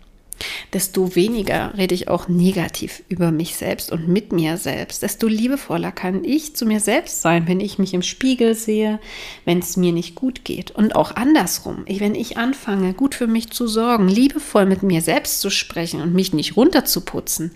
[0.72, 5.02] desto weniger rede ich auch negativ über mich selbst und mit mir selbst.
[5.02, 8.98] Desto liebevoller kann ich zu mir selbst sein, wenn ich mich im Spiegel sehe,
[9.44, 10.70] wenn es mir nicht gut geht.
[10.70, 15.40] Und auch andersrum, wenn ich anfange, gut für mich zu sorgen, liebevoll mit mir selbst
[15.40, 17.52] zu sprechen und mich nicht runterzuputzen,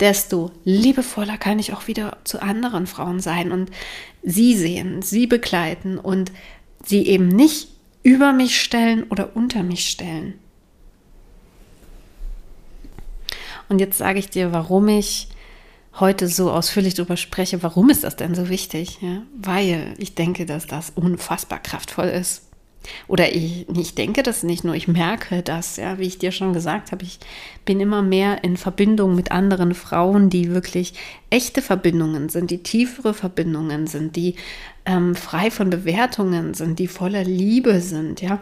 [0.00, 3.70] desto liebevoller kann ich auch wieder zu anderen Frauen sein und
[4.22, 6.32] sie sehen, sie begleiten und
[6.84, 7.68] sie eben nicht
[8.06, 10.34] über mich stellen oder unter mich stellen.
[13.68, 15.26] Und jetzt sage ich dir, warum ich
[15.98, 17.64] heute so ausführlich darüber spreche.
[17.64, 18.98] Warum ist das denn so wichtig?
[19.00, 19.22] Ja?
[19.36, 22.45] Weil ich denke, dass das unfassbar kraftvoll ist.
[23.08, 26.52] Oder ich, ich denke das nicht nur, ich merke das, ja, wie ich dir schon
[26.52, 27.18] gesagt habe, ich
[27.64, 30.94] bin immer mehr in Verbindung mit anderen Frauen, die wirklich
[31.30, 34.36] echte Verbindungen sind, die tiefere Verbindungen sind, die
[34.84, 38.40] ähm, frei von Bewertungen sind, die voller Liebe sind, ja.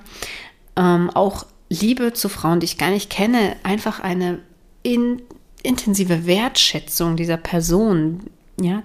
[0.77, 4.41] Ähm, auch Liebe zu Frauen, die ich gar nicht kenne, einfach eine
[4.83, 5.23] in,
[5.63, 8.21] intensive Wertschätzung dieser Person,
[8.61, 8.83] ja,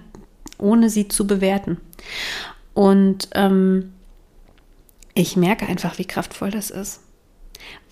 [0.58, 1.78] ohne sie zu bewerten.
[2.74, 3.92] Und ähm,
[5.14, 7.00] ich merke einfach, wie kraftvoll das ist.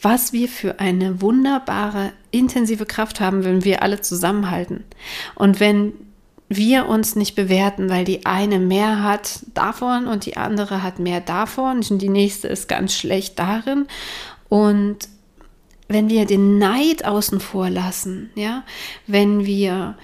[0.00, 4.84] Was wir für eine wunderbare, intensive Kraft haben, wenn wir alle zusammenhalten.
[5.34, 5.92] Und wenn
[6.48, 11.20] wir uns nicht bewerten, weil die eine mehr hat davon und die andere hat mehr
[11.20, 13.86] davon und die nächste ist ganz schlecht darin.
[14.48, 15.08] Und
[15.88, 18.64] wenn wir den Neid außen vor lassen, ja,
[19.06, 19.96] wenn wir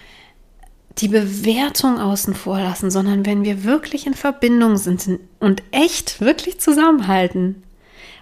[0.99, 6.61] die Bewertung außen vor lassen, sondern wenn wir wirklich in Verbindung sind und echt wirklich
[6.61, 7.63] zusammenhalten,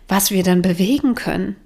[0.08, 1.56] was wir dann bewegen können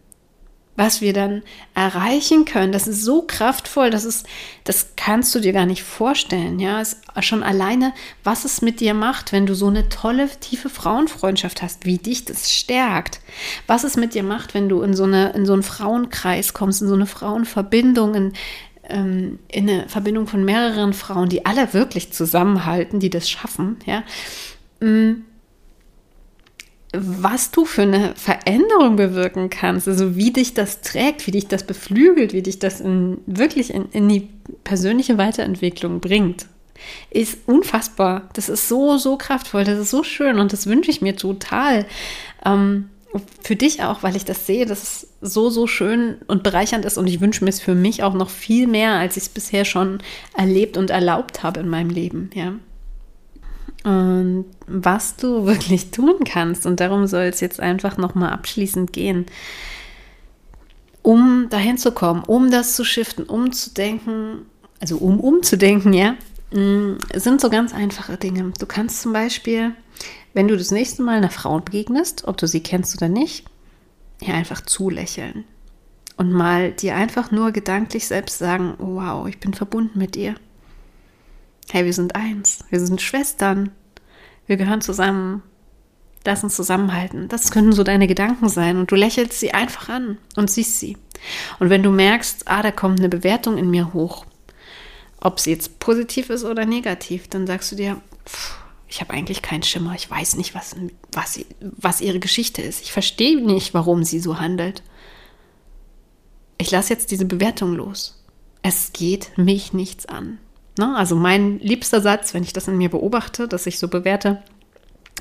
[0.77, 1.43] was wir dann
[1.75, 4.27] erreichen können, das ist so kraftvoll, das ist,
[4.65, 6.59] das kannst du dir gar nicht vorstellen.
[6.59, 7.93] Ja, es schon alleine,
[8.25, 12.27] was es mit dir macht, wenn du so eine tolle, tiefe Frauenfreundschaft hast, wie dich
[12.27, 13.21] das stärkt.
[13.67, 16.83] Was es mit dir macht, wenn du in so eine, in so einen Frauenkreis kommst,
[16.83, 18.33] in so eine Frauenverbindung, in,
[18.89, 23.77] ähm, in eine Verbindung von mehreren Frauen, die alle wirklich zusammenhalten, die das schaffen.
[23.87, 24.05] Ja.
[24.81, 25.25] Mm
[26.97, 31.65] was du für eine Veränderung bewirken kannst, also wie dich das trägt, wie dich das
[31.65, 34.29] beflügelt, wie dich das in, wirklich in, in die
[34.65, 36.47] persönliche Weiterentwicklung bringt,
[37.11, 38.29] ist unfassbar.
[38.35, 41.87] Das ist so, so kraftvoll, das ist so schön und das wünsche ich mir total.
[42.45, 42.91] Ähm,
[43.43, 46.99] für dich auch, weil ich das sehe, dass es so, so schön und bereichernd ist
[46.99, 49.65] und ich wünsche mir es für mich auch noch viel mehr, als ich es bisher
[49.65, 49.99] schon
[50.37, 52.55] erlebt und erlaubt habe in meinem Leben, ja
[53.87, 56.67] und was du wirklich tun kannst.
[56.67, 59.27] Und darum soll es jetzt einfach nochmal abschließend gehen,
[61.03, 64.47] um dahin zu kommen, um das zu shiften, um zu denken,
[64.81, 66.17] also um umzudenken, ja,
[66.51, 68.53] mm, sind so ganz einfache Dinge.
[68.59, 69.73] Du kannst zum Beispiel,
[70.37, 73.47] wenn du das nächste Mal einer Frau begegnest, ob du sie kennst oder nicht,
[74.21, 75.45] ja einfach zulächeln.
[76.17, 80.37] Und mal dir einfach nur gedanklich selbst sagen, wow, ich bin verbunden mit ihr
[81.71, 83.71] hey, wir sind eins, wir sind Schwestern,
[84.47, 85.43] wir gehören zusammen,
[86.25, 87.29] lass uns zusammenhalten.
[87.29, 90.97] Das können so deine Gedanken sein und du lächelst sie einfach an und siehst sie.
[91.59, 94.27] Und wenn du merkst, ah, da kommt eine Bewertung in mir hoch,
[95.21, 99.43] ob sie jetzt positiv ist oder negativ, dann sagst du dir, pff, ich habe eigentlich
[99.43, 100.77] keinen Schimmer, ich weiß nicht, was,
[101.13, 102.83] was, was ihre Geschichte ist.
[102.83, 104.83] Ich verstehe nicht, warum sie so handelt.
[106.59, 108.25] Ich lasse jetzt diese Bewertung los.
[108.63, 110.39] Es geht mich nichts an.
[110.79, 110.95] Ne?
[110.97, 114.43] Also mein liebster Satz, wenn ich das in mir beobachte, dass ich so bewerte,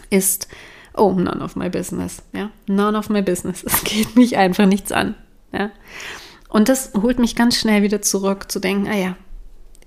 [0.09, 0.47] ist,
[0.95, 2.21] oh, none of my business.
[2.33, 2.51] Ja?
[2.67, 3.63] None of my business.
[3.65, 5.15] Es geht mich einfach nichts an.
[5.51, 5.71] Ja?
[6.49, 9.17] Und das holt mich ganz schnell wieder zurück, zu denken, ah ja,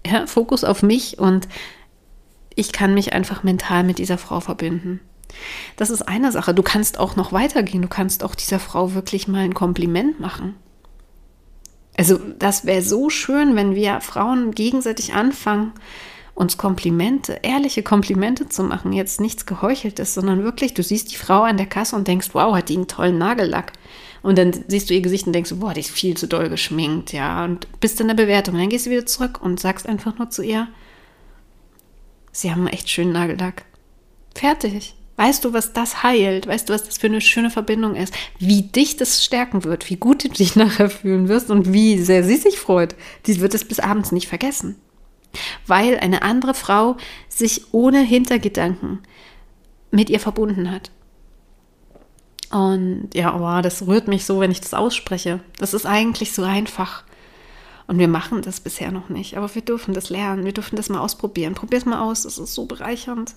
[0.07, 1.49] ja, Fokus auf mich und
[2.59, 5.01] ich kann mich einfach mental mit dieser Frau verbinden.
[5.77, 6.55] Das ist eine Sache.
[6.55, 7.83] Du kannst auch noch weitergehen.
[7.83, 10.57] Du kannst auch dieser Frau wirklich mal ein Kompliment machen.
[11.97, 15.73] Also das wäre so schön, wenn wir Frauen gegenseitig anfangen,
[16.35, 18.93] uns Komplimente, ehrliche Komplimente zu machen.
[18.93, 22.57] Jetzt nichts Geheucheltes, sondern wirklich, du siehst die Frau an der Kasse und denkst, wow,
[22.57, 23.73] hat die einen tollen Nagellack.
[24.23, 27.13] Und dann siehst du ihr Gesicht und denkst, boah, die ist viel zu doll geschminkt,
[27.13, 27.45] ja.
[27.45, 28.57] Und bist in der Bewertung.
[28.57, 30.67] Dann gehst du wieder zurück und sagst einfach nur zu ihr,
[32.41, 33.65] sie haben echt schönen Nagellack.
[34.35, 34.95] Fertig.
[35.17, 36.47] Weißt du, was das heilt?
[36.47, 38.15] Weißt du, was das für eine schöne Verbindung ist?
[38.39, 42.23] Wie dich das stärken wird, wie gut du dich nachher fühlen wirst und wie sehr
[42.23, 42.95] sie sich freut.
[43.27, 44.77] Die wird es bis abends nicht vergessen.
[45.67, 46.97] Weil eine andere Frau
[47.29, 49.01] sich ohne Hintergedanken
[49.91, 50.93] mit ihr verbunden hat.
[52.51, 55.41] Und ja, oh, das rührt mich so, wenn ich das ausspreche.
[55.59, 57.03] Das ist eigentlich so einfach.
[57.89, 59.37] Und wir machen das bisher noch nicht.
[59.37, 60.45] Aber wir dürfen das lernen.
[60.45, 61.55] Wir dürfen das mal ausprobieren.
[61.55, 62.23] Probier es mal aus.
[62.23, 63.35] Das ist so bereichernd.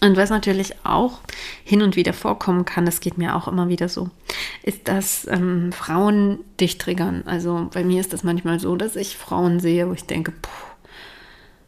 [0.00, 1.18] Und was natürlich auch
[1.64, 4.10] hin und wieder vorkommen kann, das geht mir auch immer wieder so,
[4.62, 7.24] ist, dass ähm, Frauen dich triggern.
[7.26, 10.50] Also bei mir ist das manchmal so, dass ich Frauen sehe, wo ich denke, puh,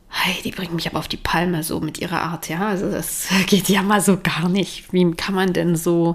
[0.09, 2.69] hey, die bringen mich aber auf die Palme so mit ihrer Art, ja.
[2.69, 4.93] Also das geht ja mal so gar nicht.
[4.93, 6.15] Wie kann man denn so,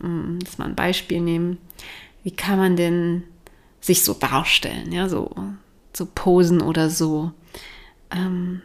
[0.00, 1.58] hm, dass mal ein Beispiel nehmen,
[2.22, 3.24] wie kann man denn
[3.80, 5.30] sich so darstellen, ja, so,
[5.92, 7.32] so posen oder so
[8.10, 8.62] ähm,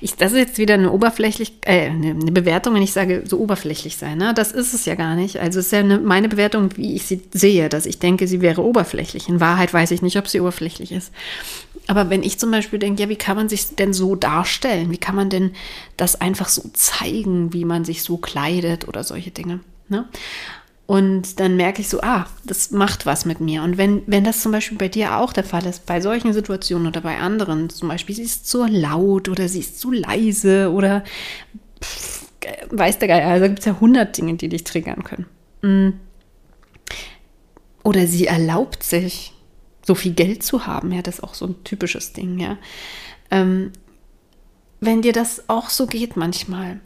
[0.00, 3.96] ich, das ist jetzt wieder eine oberflächlich, äh, eine, Bewertung, wenn ich sage, so oberflächlich
[3.96, 4.18] sein.
[4.18, 4.34] Ne?
[4.34, 5.38] Das ist es ja gar nicht.
[5.38, 8.40] Also es ist ja eine, meine Bewertung, wie ich sie sehe, dass ich denke, sie
[8.40, 9.28] wäre oberflächlich.
[9.28, 11.12] In Wahrheit weiß ich nicht, ob sie oberflächlich ist.
[11.86, 14.90] Aber wenn ich zum Beispiel denke, ja, wie kann man sich denn so darstellen?
[14.90, 15.52] Wie kann man denn
[15.96, 19.60] das einfach so zeigen, wie man sich so kleidet oder solche Dinge?
[19.88, 20.06] Ne?
[20.88, 23.62] Und dann merke ich so, ah, das macht was mit mir.
[23.62, 26.86] Und wenn, wenn das zum Beispiel bei dir auch der Fall ist, bei solchen Situationen
[26.86, 31.04] oder bei anderen, zum Beispiel sie ist zu laut oder sie ist zu leise oder
[31.82, 32.26] pff,
[32.70, 35.26] weiß der Geil, also gibt es ja hundert Dinge, die dich triggern können.
[35.60, 36.00] Mm.
[37.82, 39.34] Oder sie erlaubt sich,
[39.86, 42.56] so viel Geld zu haben, ja, das ist auch so ein typisches Ding, ja.
[43.30, 43.72] Ähm,
[44.80, 46.78] wenn dir das auch so geht manchmal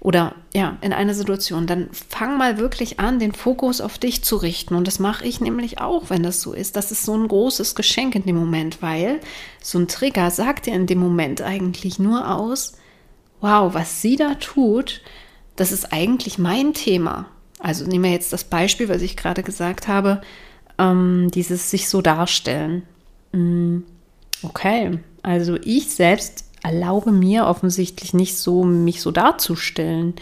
[0.00, 4.36] oder ja, in einer Situation, dann fang mal wirklich an, den Fokus auf dich zu
[4.36, 4.74] richten.
[4.74, 6.74] Und das mache ich nämlich auch, wenn das so ist.
[6.74, 9.20] Das ist so ein großes Geschenk in dem Moment, weil
[9.62, 12.72] so ein Trigger sagt dir in dem Moment eigentlich nur aus,
[13.40, 15.02] wow, was sie da tut,
[15.54, 17.26] das ist eigentlich mein Thema.
[17.60, 20.20] Also nehmen wir jetzt das Beispiel, was ich gerade gesagt habe,
[20.78, 22.82] ähm, dieses sich so darstellen.
[23.32, 23.78] Mm,
[24.42, 30.14] okay, also ich selbst erlaube mir offensichtlich nicht so, mich so darzustellen.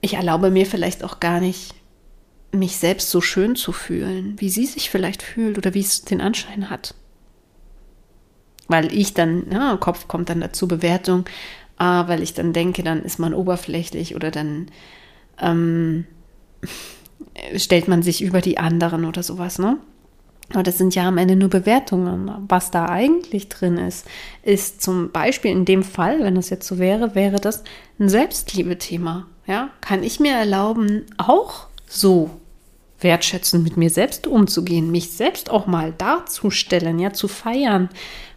[0.00, 1.74] Ich erlaube mir vielleicht auch gar nicht,
[2.50, 6.20] mich selbst so schön zu fühlen, wie sie sich vielleicht fühlt oder wie es den
[6.20, 6.94] Anschein hat.
[8.66, 11.24] Weil ich dann, ja, Kopf kommt dann dazu Bewertung,
[11.76, 14.70] ah, weil ich dann denke, dann ist man oberflächlich oder dann
[15.40, 16.04] ähm,
[17.56, 19.78] stellt man sich über die anderen oder sowas, ne?
[20.50, 22.30] Aber das sind ja am Ende nur Bewertungen.
[22.48, 24.06] Was da eigentlich drin ist,
[24.42, 27.64] ist zum Beispiel in dem Fall, wenn das jetzt so wäre, wäre das
[27.98, 29.26] ein Selbstliebe-Thema.
[29.46, 32.30] Ja, kann ich mir erlauben, auch so
[33.00, 37.88] wertschätzend mit mir selbst umzugehen, mich selbst auch mal darzustellen, ja, zu feiern,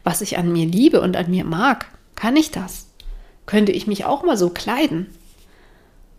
[0.04, 1.86] was ich an mir liebe und an mir mag.
[2.16, 2.88] Kann ich das?
[3.46, 5.08] Könnte ich mich auch mal so kleiden?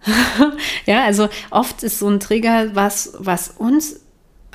[0.87, 4.01] ja, also oft ist so ein Trigger was, was uns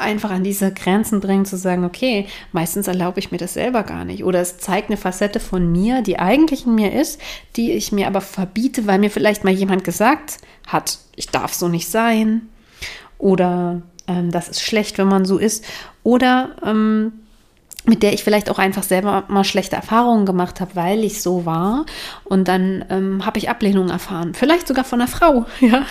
[0.01, 4.05] einfach an diese Grenzen bringen, zu sagen, okay, meistens erlaube ich mir das selber gar
[4.05, 4.23] nicht.
[4.23, 7.21] Oder es zeigt eine Facette von mir, die eigentlich in mir ist,
[7.55, 10.37] die ich mir aber verbiete, weil mir vielleicht mal jemand gesagt
[10.67, 12.49] hat, ich darf so nicht sein.
[13.17, 15.63] Oder ähm, das ist schlecht, wenn man so ist.
[16.03, 17.13] Oder ähm,
[17.85, 21.45] mit der ich vielleicht auch einfach selber mal schlechte Erfahrungen gemacht habe, weil ich so
[21.45, 21.85] war.
[22.23, 24.33] Und dann ähm, habe ich Ablehnung erfahren.
[24.33, 25.45] Vielleicht sogar von einer Frau.
[25.61, 25.85] Ja,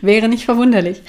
[0.00, 1.02] wäre nicht verwunderlich.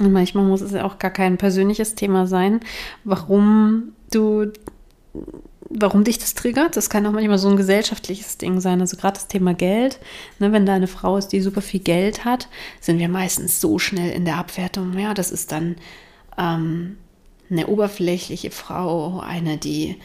[0.00, 2.60] Und manchmal muss es ja auch gar kein persönliches Thema sein,
[3.04, 4.50] warum du,
[5.68, 6.76] warum dich das triggert.
[6.76, 8.80] Das kann auch manchmal so ein gesellschaftliches Ding sein.
[8.80, 10.00] Also gerade das Thema Geld.
[10.38, 12.48] Ne, wenn da eine Frau ist, die super viel Geld hat,
[12.80, 14.98] sind wir meistens so schnell in der Abwertung.
[14.98, 15.76] Ja, das ist dann
[16.38, 16.96] ähm,
[17.50, 19.96] eine oberflächliche Frau, eine, die,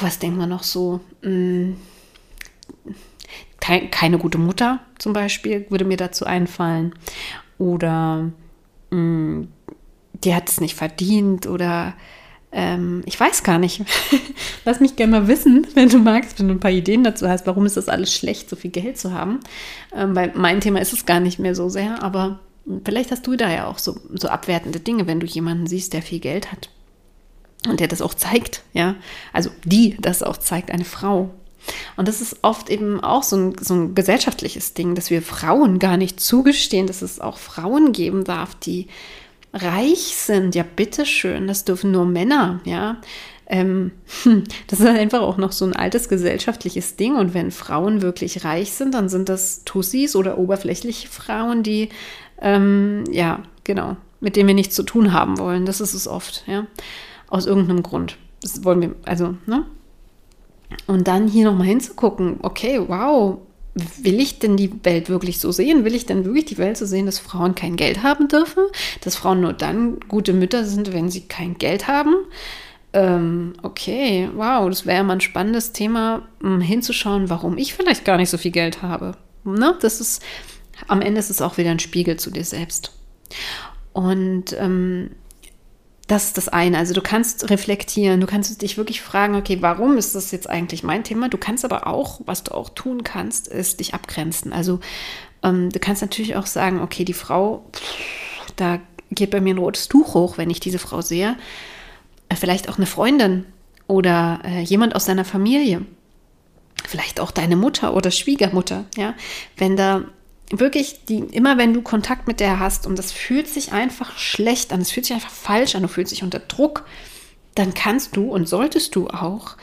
[0.00, 1.74] was denkt man noch so, mh,
[2.84, 6.94] hm, keine gute Mutter zum Beispiel, würde mir dazu einfallen.
[7.58, 8.30] Oder
[8.94, 9.48] Mm,
[10.22, 11.94] die hat es nicht verdient oder
[12.52, 13.82] ähm, ich weiß gar nicht.
[14.64, 17.46] Lass mich gerne mal wissen, wenn du magst, wenn du ein paar Ideen dazu hast,
[17.46, 19.40] warum ist das alles schlecht, so viel Geld zu haben.
[19.94, 22.40] Ähm, weil mein Thema ist es gar nicht mehr so sehr, aber
[22.84, 26.02] vielleicht hast du da ja auch so, so abwertende Dinge, wenn du jemanden siehst, der
[26.02, 26.70] viel Geld hat
[27.68, 28.94] und der das auch zeigt, ja.
[29.32, 31.34] Also die das auch zeigt, eine Frau.
[31.96, 35.78] Und das ist oft eben auch so ein, so ein gesellschaftliches Ding, dass wir Frauen
[35.78, 38.88] gar nicht zugestehen, dass es auch Frauen geben darf, die
[39.52, 40.54] reich sind.
[40.54, 42.98] Ja, bitteschön, das dürfen nur Männer, ja.
[43.46, 43.92] Ähm,
[44.68, 47.16] das ist einfach auch noch so ein altes gesellschaftliches Ding.
[47.16, 51.90] Und wenn Frauen wirklich reich sind, dann sind das Tussis oder oberflächliche Frauen, die,
[52.40, 55.66] ähm, ja, genau, mit denen wir nichts zu tun haben wollen.
[55.66, 56.66] Das ist es oft, ja.
[57.28, 58.16] Aus irgendeinem Grund.
[58.42, 59.64] Das wollen wir, also, ne?
[60.86, 63.38] Und dann hier nochmal hinzugucken, okay, wow,
[63.74, 65.84] will ich denn die Welt wirklich so sehen?
[65.84, 68.64] Will ich denn wirklich die Welt so sehen, dass Frauen kein Geld haben dürfen?
[69.00, 72.14] Dass Frauen nur dann gute Mütter sind, wenn sie kein Geld haben?
[72.92, 78.16] Ähm, okay, wow, das wäre mal ein spannendes Thema, um hinzuschauen, warum ich vielleicht gar
[78.16, 79.16] nicht so viel Geld habe.
[79.42, 79.76] Ne?
[79.80, 80.22] Das ist,
[80.86, 82.92] am Ende ist es auch wieder ein Spiegel zu dir selbst.
[83.92, 85.10] Und ähm,
[86.06, 86.76] das ist das eine.
[86.78, 90.82] Also du kannst reflektieren, du kannst dich wirklich fragen, okay, warum ist das jetzt eigentlich
[90.82, 91.28] mein Thema?
[91.28, 94.52] Du kannst aber auch, was du auch tun kannst, ist dich abgrenzen.
[94.52, 94.80] Also
[95.42, 97.64] ähm, du kannst natürlich auch sagen, okay, die Frau,
[98.56, 98.80] da
[99.10, 101.36] geht bei mir ein rotes Tuch hoch, wenn ich diese Frau sehe.
[102.28, 103.46] Äh, vielleicht auch eine Freundin
[103.86, 105.86] oder äh, jemand aus deiner Familie.
[106.86, 109.14] Vielleicht auch deine Mutter oder Schwiegermutter, ja.
[109.56, 110.02] Wenn da
[110.50, 114.72] wirklich die, immer wenn du Kontakt mit der hast und das fühlt sich einfach schlecht
[114.72, 116.84] an, es fühlt sich einfach falsch an, du fühlst dich unter Druck,
[117.54, 119.56] dann kannst du und solltest du auch,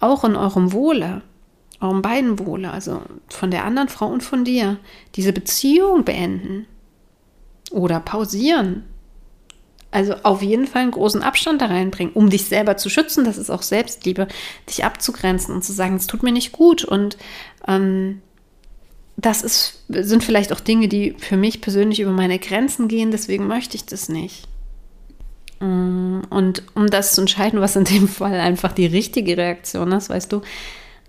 [0.00, 1.22] auch in eurem Wohle,
[1.80, 4.78] eurem beiden Wohle, also von der anderen Frau und von dir,
[5.14, 6.66] diese Beziehung beenden
[7.70, 8.84] oder pausieren.
[9.90, 13.24] Also auf jeden Fall einen großen Abstand da reinbringen, um dich selber zu schützen.
[13.24, 14.26] Das ist auch Selbstliebe,
[14.68, 17.16] dich abzugrenzen und zu sagen, es tut mir nicht gut und
[17.68, 18.20] ähm,
[19.16, 23.46] das ist, sind vielleicht auch Dinge, die für mich persönlich über meine Grenzen gehen, deswegen
[23.46, 24.48] möchte ich das nicht.
[25.60, 30.10] Mm, und um das zu entscheiden, was in dem Fall einfach die richtige Reaktion ist,
[30.10, 30.42] weißt du,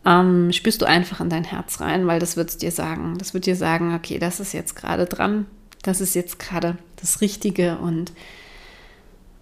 [0.06, 3.18] ähm, spürst du einfach in dein Herz rein, weil das wird dir sagen.
[3.18, 5.48] Das wird dir sagen, okay, das ist jetzt gerade dran,
[5.82, 8.14] das ist jetzt gerade das Richtige und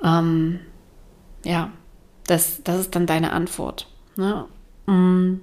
[0.01, 0.59] ähm,
[1.43, 1.71] ja,
[2.27, 3.89] das, das ist dann deine Antwort.
[4.15, 4.45] Ne?
[4.85, 5.41] Mm.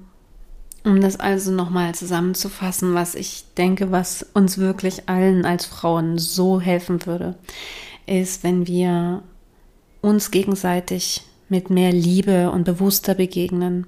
[0.83, 6.61] Um das also nochmal zusammenzufassen, was ich denke, was uns wirklich allen als Frauen so
[6.61, 7.35] helfen würde,
[8.07, 9.23] ist, wenn wir
[10.01, 13.87] uns gegenseitig mit mehr Liebe und bewusster begegnen,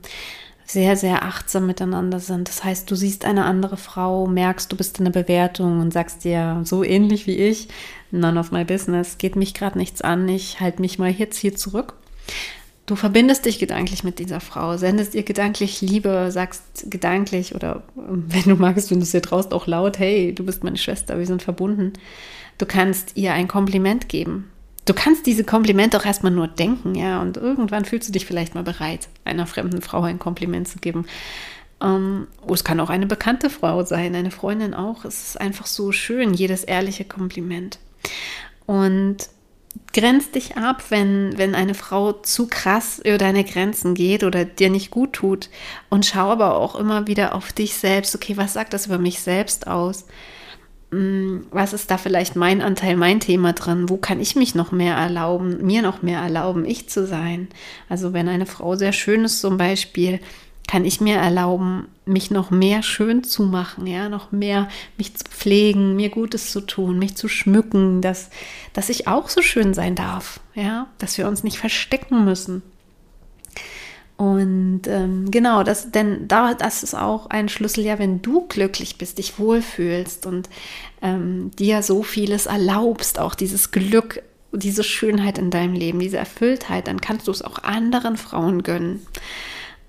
[0.66, 2.48] sehr, sehr achtsam miteinander sind.
[2.48, 6.24] Das heißt, du siehst eine andere Frau, merkst, du bist in der Bewertung und sagst
[6.24, 7.68] dir so ähnlich wie ich,
[8.10, 11.54] none of my business, geht mich gerade nichts an, ich halte mich mal jetzt hier
[11.54, 11.94] zurück.
[12.86, 18.24] Du verbindest dich gedanklich mit dieser Frau, sendest ihr gedanklich Liebe, sagst gedanklich oder ähm,
[18.28, 21.18] wenn du magst, wenn du es dir traust, auch laut, hey, du bist meine Schwester,
[21.18, 21.92] wir sind verbunden.
[22.58, 24.50] Du kannst ihr ein Kompliment geben.
[24.84, 28.56] Du kannst diese Komplimente auch erstmal nur denken, ja, und irgendwann fühlst du dich vielleicht
[28.56, 31.06] mal bereit, einer fremden Frau ein Kompliment zu geben.
[31.80, 35.04] Ähm, oh, es kann auch eine bekannte Frau sein, eine Freundin auch.
[35.04, 37.78] Es ist einfach so schön, jedes ehrliche Kompliment.
[38.66, 39.28] Und
[39.92, 44.70] grenz dich ab, wenn, wenn eine Frau zu krass über deine Grenzen geht oder dir
[44.70, 45.48] nicht gut tut.
[45.88, 48.14] Und schau aber auch immer wieder auf dich selbst.
[48.14, 50.06] Okay, was sagt das über mich selbst aus?
[50.90, 53.88] Hm, was ist da vielleicht mein Anteil, mein Thema drin?
[53.88, 57.48] Wo kann ich mich noch mehr erlauben, mir noch mehr erlauben, ich zu sein?
[57.88, 60.20] Also wenn eine Frau sehr schön ist zum Beispiel,
[60.68, 65.24] kann ich mir erlauben, mich noch mehr schön zu machen, ja, noch mehr mich zu
[65.24, 68.30] pflegen, mir Gutes zu tun, mich zu schmücken, dass,
[68.72, 72.62] dass ich auch so schön sein darf, ja, dass wir uns nicht verstecken müssen.
[74.16, 78.96] Und ähm, genau, das, denn da, das ist auch ein Schlüssel, ja, wenn du glücklich
[78.96, 80.48] bist, dich wohlfühlst und
[81.00, 86.86] ähm, dir so vieles erlaubst, auch dieses Glück, diese Schönheit in deinem Leben, diese Erfülltheit,
[86.86, 89.04] dann kannst du es auch anderen Frauen gönnen.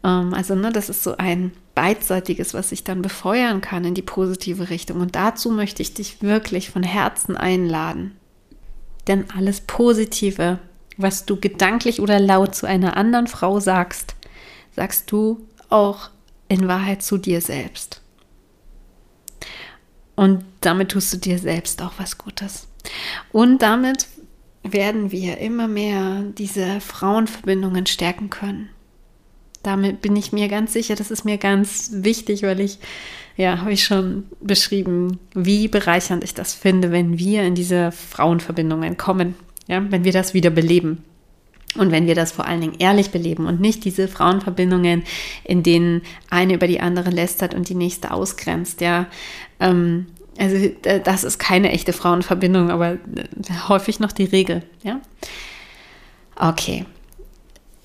[0.03, 4.01] Ähm, also, ne, das ist so ein beidseitiges, was sich dann befeuern kann in die
[4.01, 5.01] positive Richtung.
[5.01, 8.15] Und dazu möchte ich dich wirklich von Herzen einladen.
[9.07, 10.59] Denn alles Positive,
[10.97, 14.15] was du gedanklich oder laut zu einer anderen Frau sagst,
[14.75, 16.09] sagst du auch
[16.47, 18.01] in Wahrheit zu dir selbst.
[20.15, 22.67] Und damit tust du dir selbst auch was Gutes.
[23.31, 24.07] Und damit
[24.61, 28.69] werden wir immer mehr diese Frauenverbindungen stärken können.
[29.63, 32.79] Damit bin ich mir ganz sicher, das ist mir ganz wichtig, weil ich,
[33.37, 38.97] ja, habe ich schon beschrieben, wie bereichernd ich das finde, wenn wir in diese Frauenverbindungen
[38.97, 39.35] kommen,
[39.67, 41.03] ja, wenn wir das wieder beleben.
[41.75, 45.03] Und wenn wir das vor allen Dingen ehrlich beleben und nicht diese Frauenverbindungen,
[45.43, 49.07] in denen eine über die andere lästert und die nächste ausgrenzt, ja.
[49.59, 50.07] Ähm,
[50.37, 50.69] also
[51.03, 52.97] das ist keine echte Frauenverbindung, aber
[53.69, 54.99] häufig noch die Regel, ja.
[56.35, 56.85] Okay,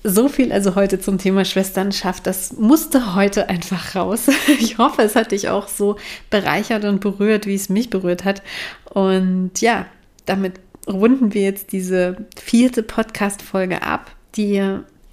[0.03, 2.25] so viel also heute zum Thema Schwesternschaft.
[2.25, 4.27] Das musste heute einfach raus.
[4.59, 5.97] Ich hoffe, es hat dich auch so
[6.29, 8.41] bereichert und berührt, wie es mich berührt hat.
[8.85, 9.85] Und ja,
[10.25, 14.11] damit runden wir jetzt diese vierte Podcast-Folge ab.
[14.35, 14.61] Die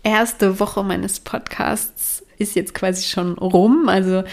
[0.02, 3.88] erste Woche meines Podcasts ist jetzt quasi schon rum.
[3.88, 4.24] Also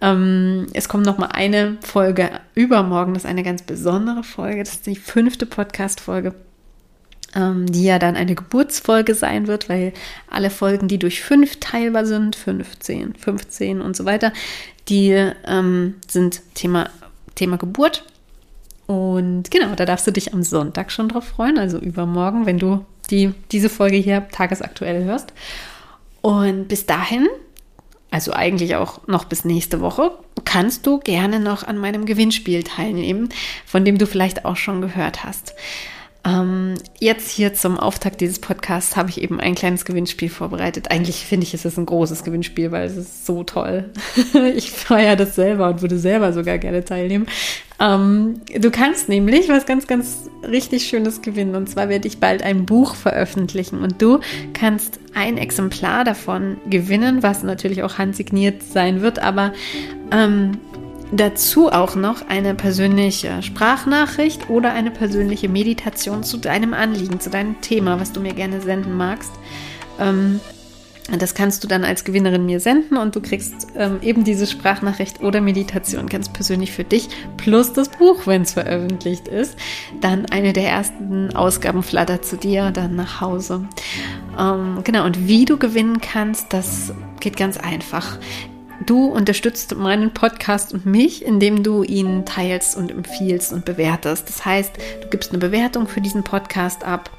[0.00, 3.14] ähm, es kommt noch mal eine Folge übermorgen.
[3.14, 4.64] Das ist eine ganz besondere Folge.
[4.64, 6.34] Das ist die fünfte Podcast-Folge
[7.34, 9.92] die ja dann eine Geburtsfolge sein wird, weil
[10.28, 14.32] alle Folgen, die durch fünf teilbar sind, 15, 15 und so weiter,
[14.88, 15.10] die
[15.46, 16.90] ähm, sind Thema,
[17.34, 18.04] Thema Geburt.
[18.86, 22.84] Und genau, da darfst du dich am Sonntag schon drauf freuen, also übermorgen, wenn du
[23.10, 25.32] die, diese Folge hier tagesaktuell hörst.
[26.20, 27.28] Und bis dahin
[28.12, 30.12] also eigentlich auch noch bis nächste Woche,
[30.44, 33.30] kannst du gerne noch an meinem Gewinnspiel teilnehmen,
[33.64, 35.54] von dem du vielleicht auch schon gehört hast.
[36.24, 40.90] Ähm, jetzt hier zum Auftakt dieses Podcasts habe ich eben ein kleines Gewinnspiel vorbereitet.
[40.90, 43.90] Eigentlich finde ich, es ist ein großes Gewinnspiel, weil es ist so toll.
[44.54, 47.26] ich feiere das selber und würde selber sogar gerne teilnehmen.
[47.80, 51.56] Ähm, du kannst nämlich was ganz, ganz richtig Schönes gewinnen.
[51.56, 54.20] Und zwar werde ich bald ein Buch veröffentlichen und du
[54.52, 59.52] kannst ein Exemplar davon gewinnen, was natürlich auch handsigniert sein wird, aber
[60.12, 60.52] ähm,
[61.14, 67.60] Dazu auch noch eine persönliche Sprachnachricht oder eine persönliche Meditation zu deinem Anliegen, zu deinem
[67.60, 69.32] Thema, was du mir gerne senden magst.
[70.00, 70.40] Ähm,
[71.18, 75.20] das kannst du dann als Gewinnerin mir senden und du kriegst ähm, eben diese Sprachnachricht
[75.20, 79.56] oder Meditation ganz persönlich für dich plus das Buch, wenn es veröffentlicht ist.
[80.00, 83.68] Dann eine der ersten Ausgaben flattert zu dir dann nach Hause.
[84.38, 88.18] Ähm, genau, und wie du gewinnen kannst, das geht ganz einfach.
[88.86, 94.28] Du unterstützt meinen Podcast und mich, indem du ihn teilst und empfiehlst und bewertest.
[94.28, 94.72] Das heißt,
[95.02, 97.10] du gibst eine Bewertung für diesen Podcast ab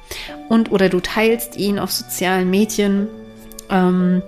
[0.48, 3.08] und oder du teilst ihn auf sozialen Medien,
[3.70, 4.22] ähm,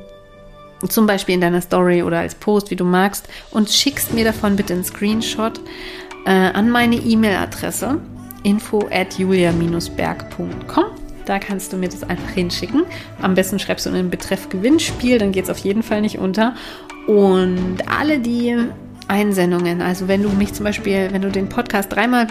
[0.88, 4.56] zum Beispiel in deiner Story oder als Post, wie du magst, und schickst mir davon
[4.56, 5.60] bitte einen Screenshot
[6.26, 8.00] äh, an meine E-Mail-Adresse
[8.44, 10.84] info at julia-berg.com.
[11.26, 12.84] Da kannst du mir das einfach hinschicken.
[13.20, 16.18] Am besten schreibst du in den Betreff Gewinnspiel, dann geht es auf jeden Fall nicht
[16.18, 16.54] unter.
[17.06, 18.56] Und alle die
[19.08, 22.26] Einsendungen, also wenn du mich zum Beispiel, wenn du den Podcast dreimal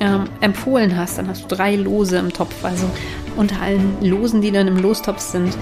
[0.00, 2.64] ähm, empfohlen hast, dann hast du drei Lose im Topf.
[2.64, 2.90] Also
[3.36, 5.56] unter allen Losen, die dann im Lostopf sind,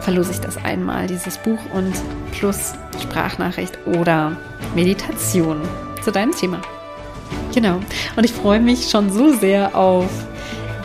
[0.00, 1.92] verlose ich das einmal, dieses Buch und
[2.32, 2.72] plus
[3.02, 4.36] Sprachnachricht oder
[4.74, 5.60] Meditation
[6.02, 6.60] zu deinem Thema.
[7.54, 7.80] Genau.
[8.16, 10.08] Und ich freue mich schon so sehr auf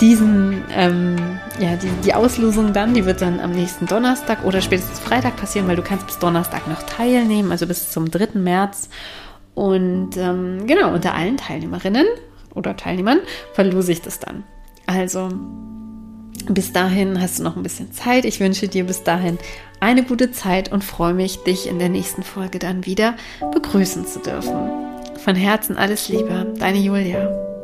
[0.02, 1.16] diesen, ähm,
[1.60, 5.68] ja, die, die Auslosung dann, die wird dann am nächsten Donnerstag oder spätestens Freitag passieren,
[5.68, 8.40] weil du kannst bis Donnerstag noch teilnehmen, also bis zum 3.
[8.40, 8.90] März.
[9.56, 12.06] Und ähm, genau, unter allen Teilnehmerinnen
[12.54, 13.20] oder Teilnehmern
[13.54, 14.44] verlose ich das dann.
[14.86, 15.30] Also
[16.50, 18.26] bis dahin hast du noch ein bisschen Zeit.
[18.26, 19.38] Ich wünsche dir bis dahin
[19.80, 23.16] eine gute Zeit und freue mich, dich in der nächsten Folge dann wieder
[23.52, 24.56] begrüßen zu dürfen.
[25.24, 27.57] Von Herzen alles Liebe, deine Julia.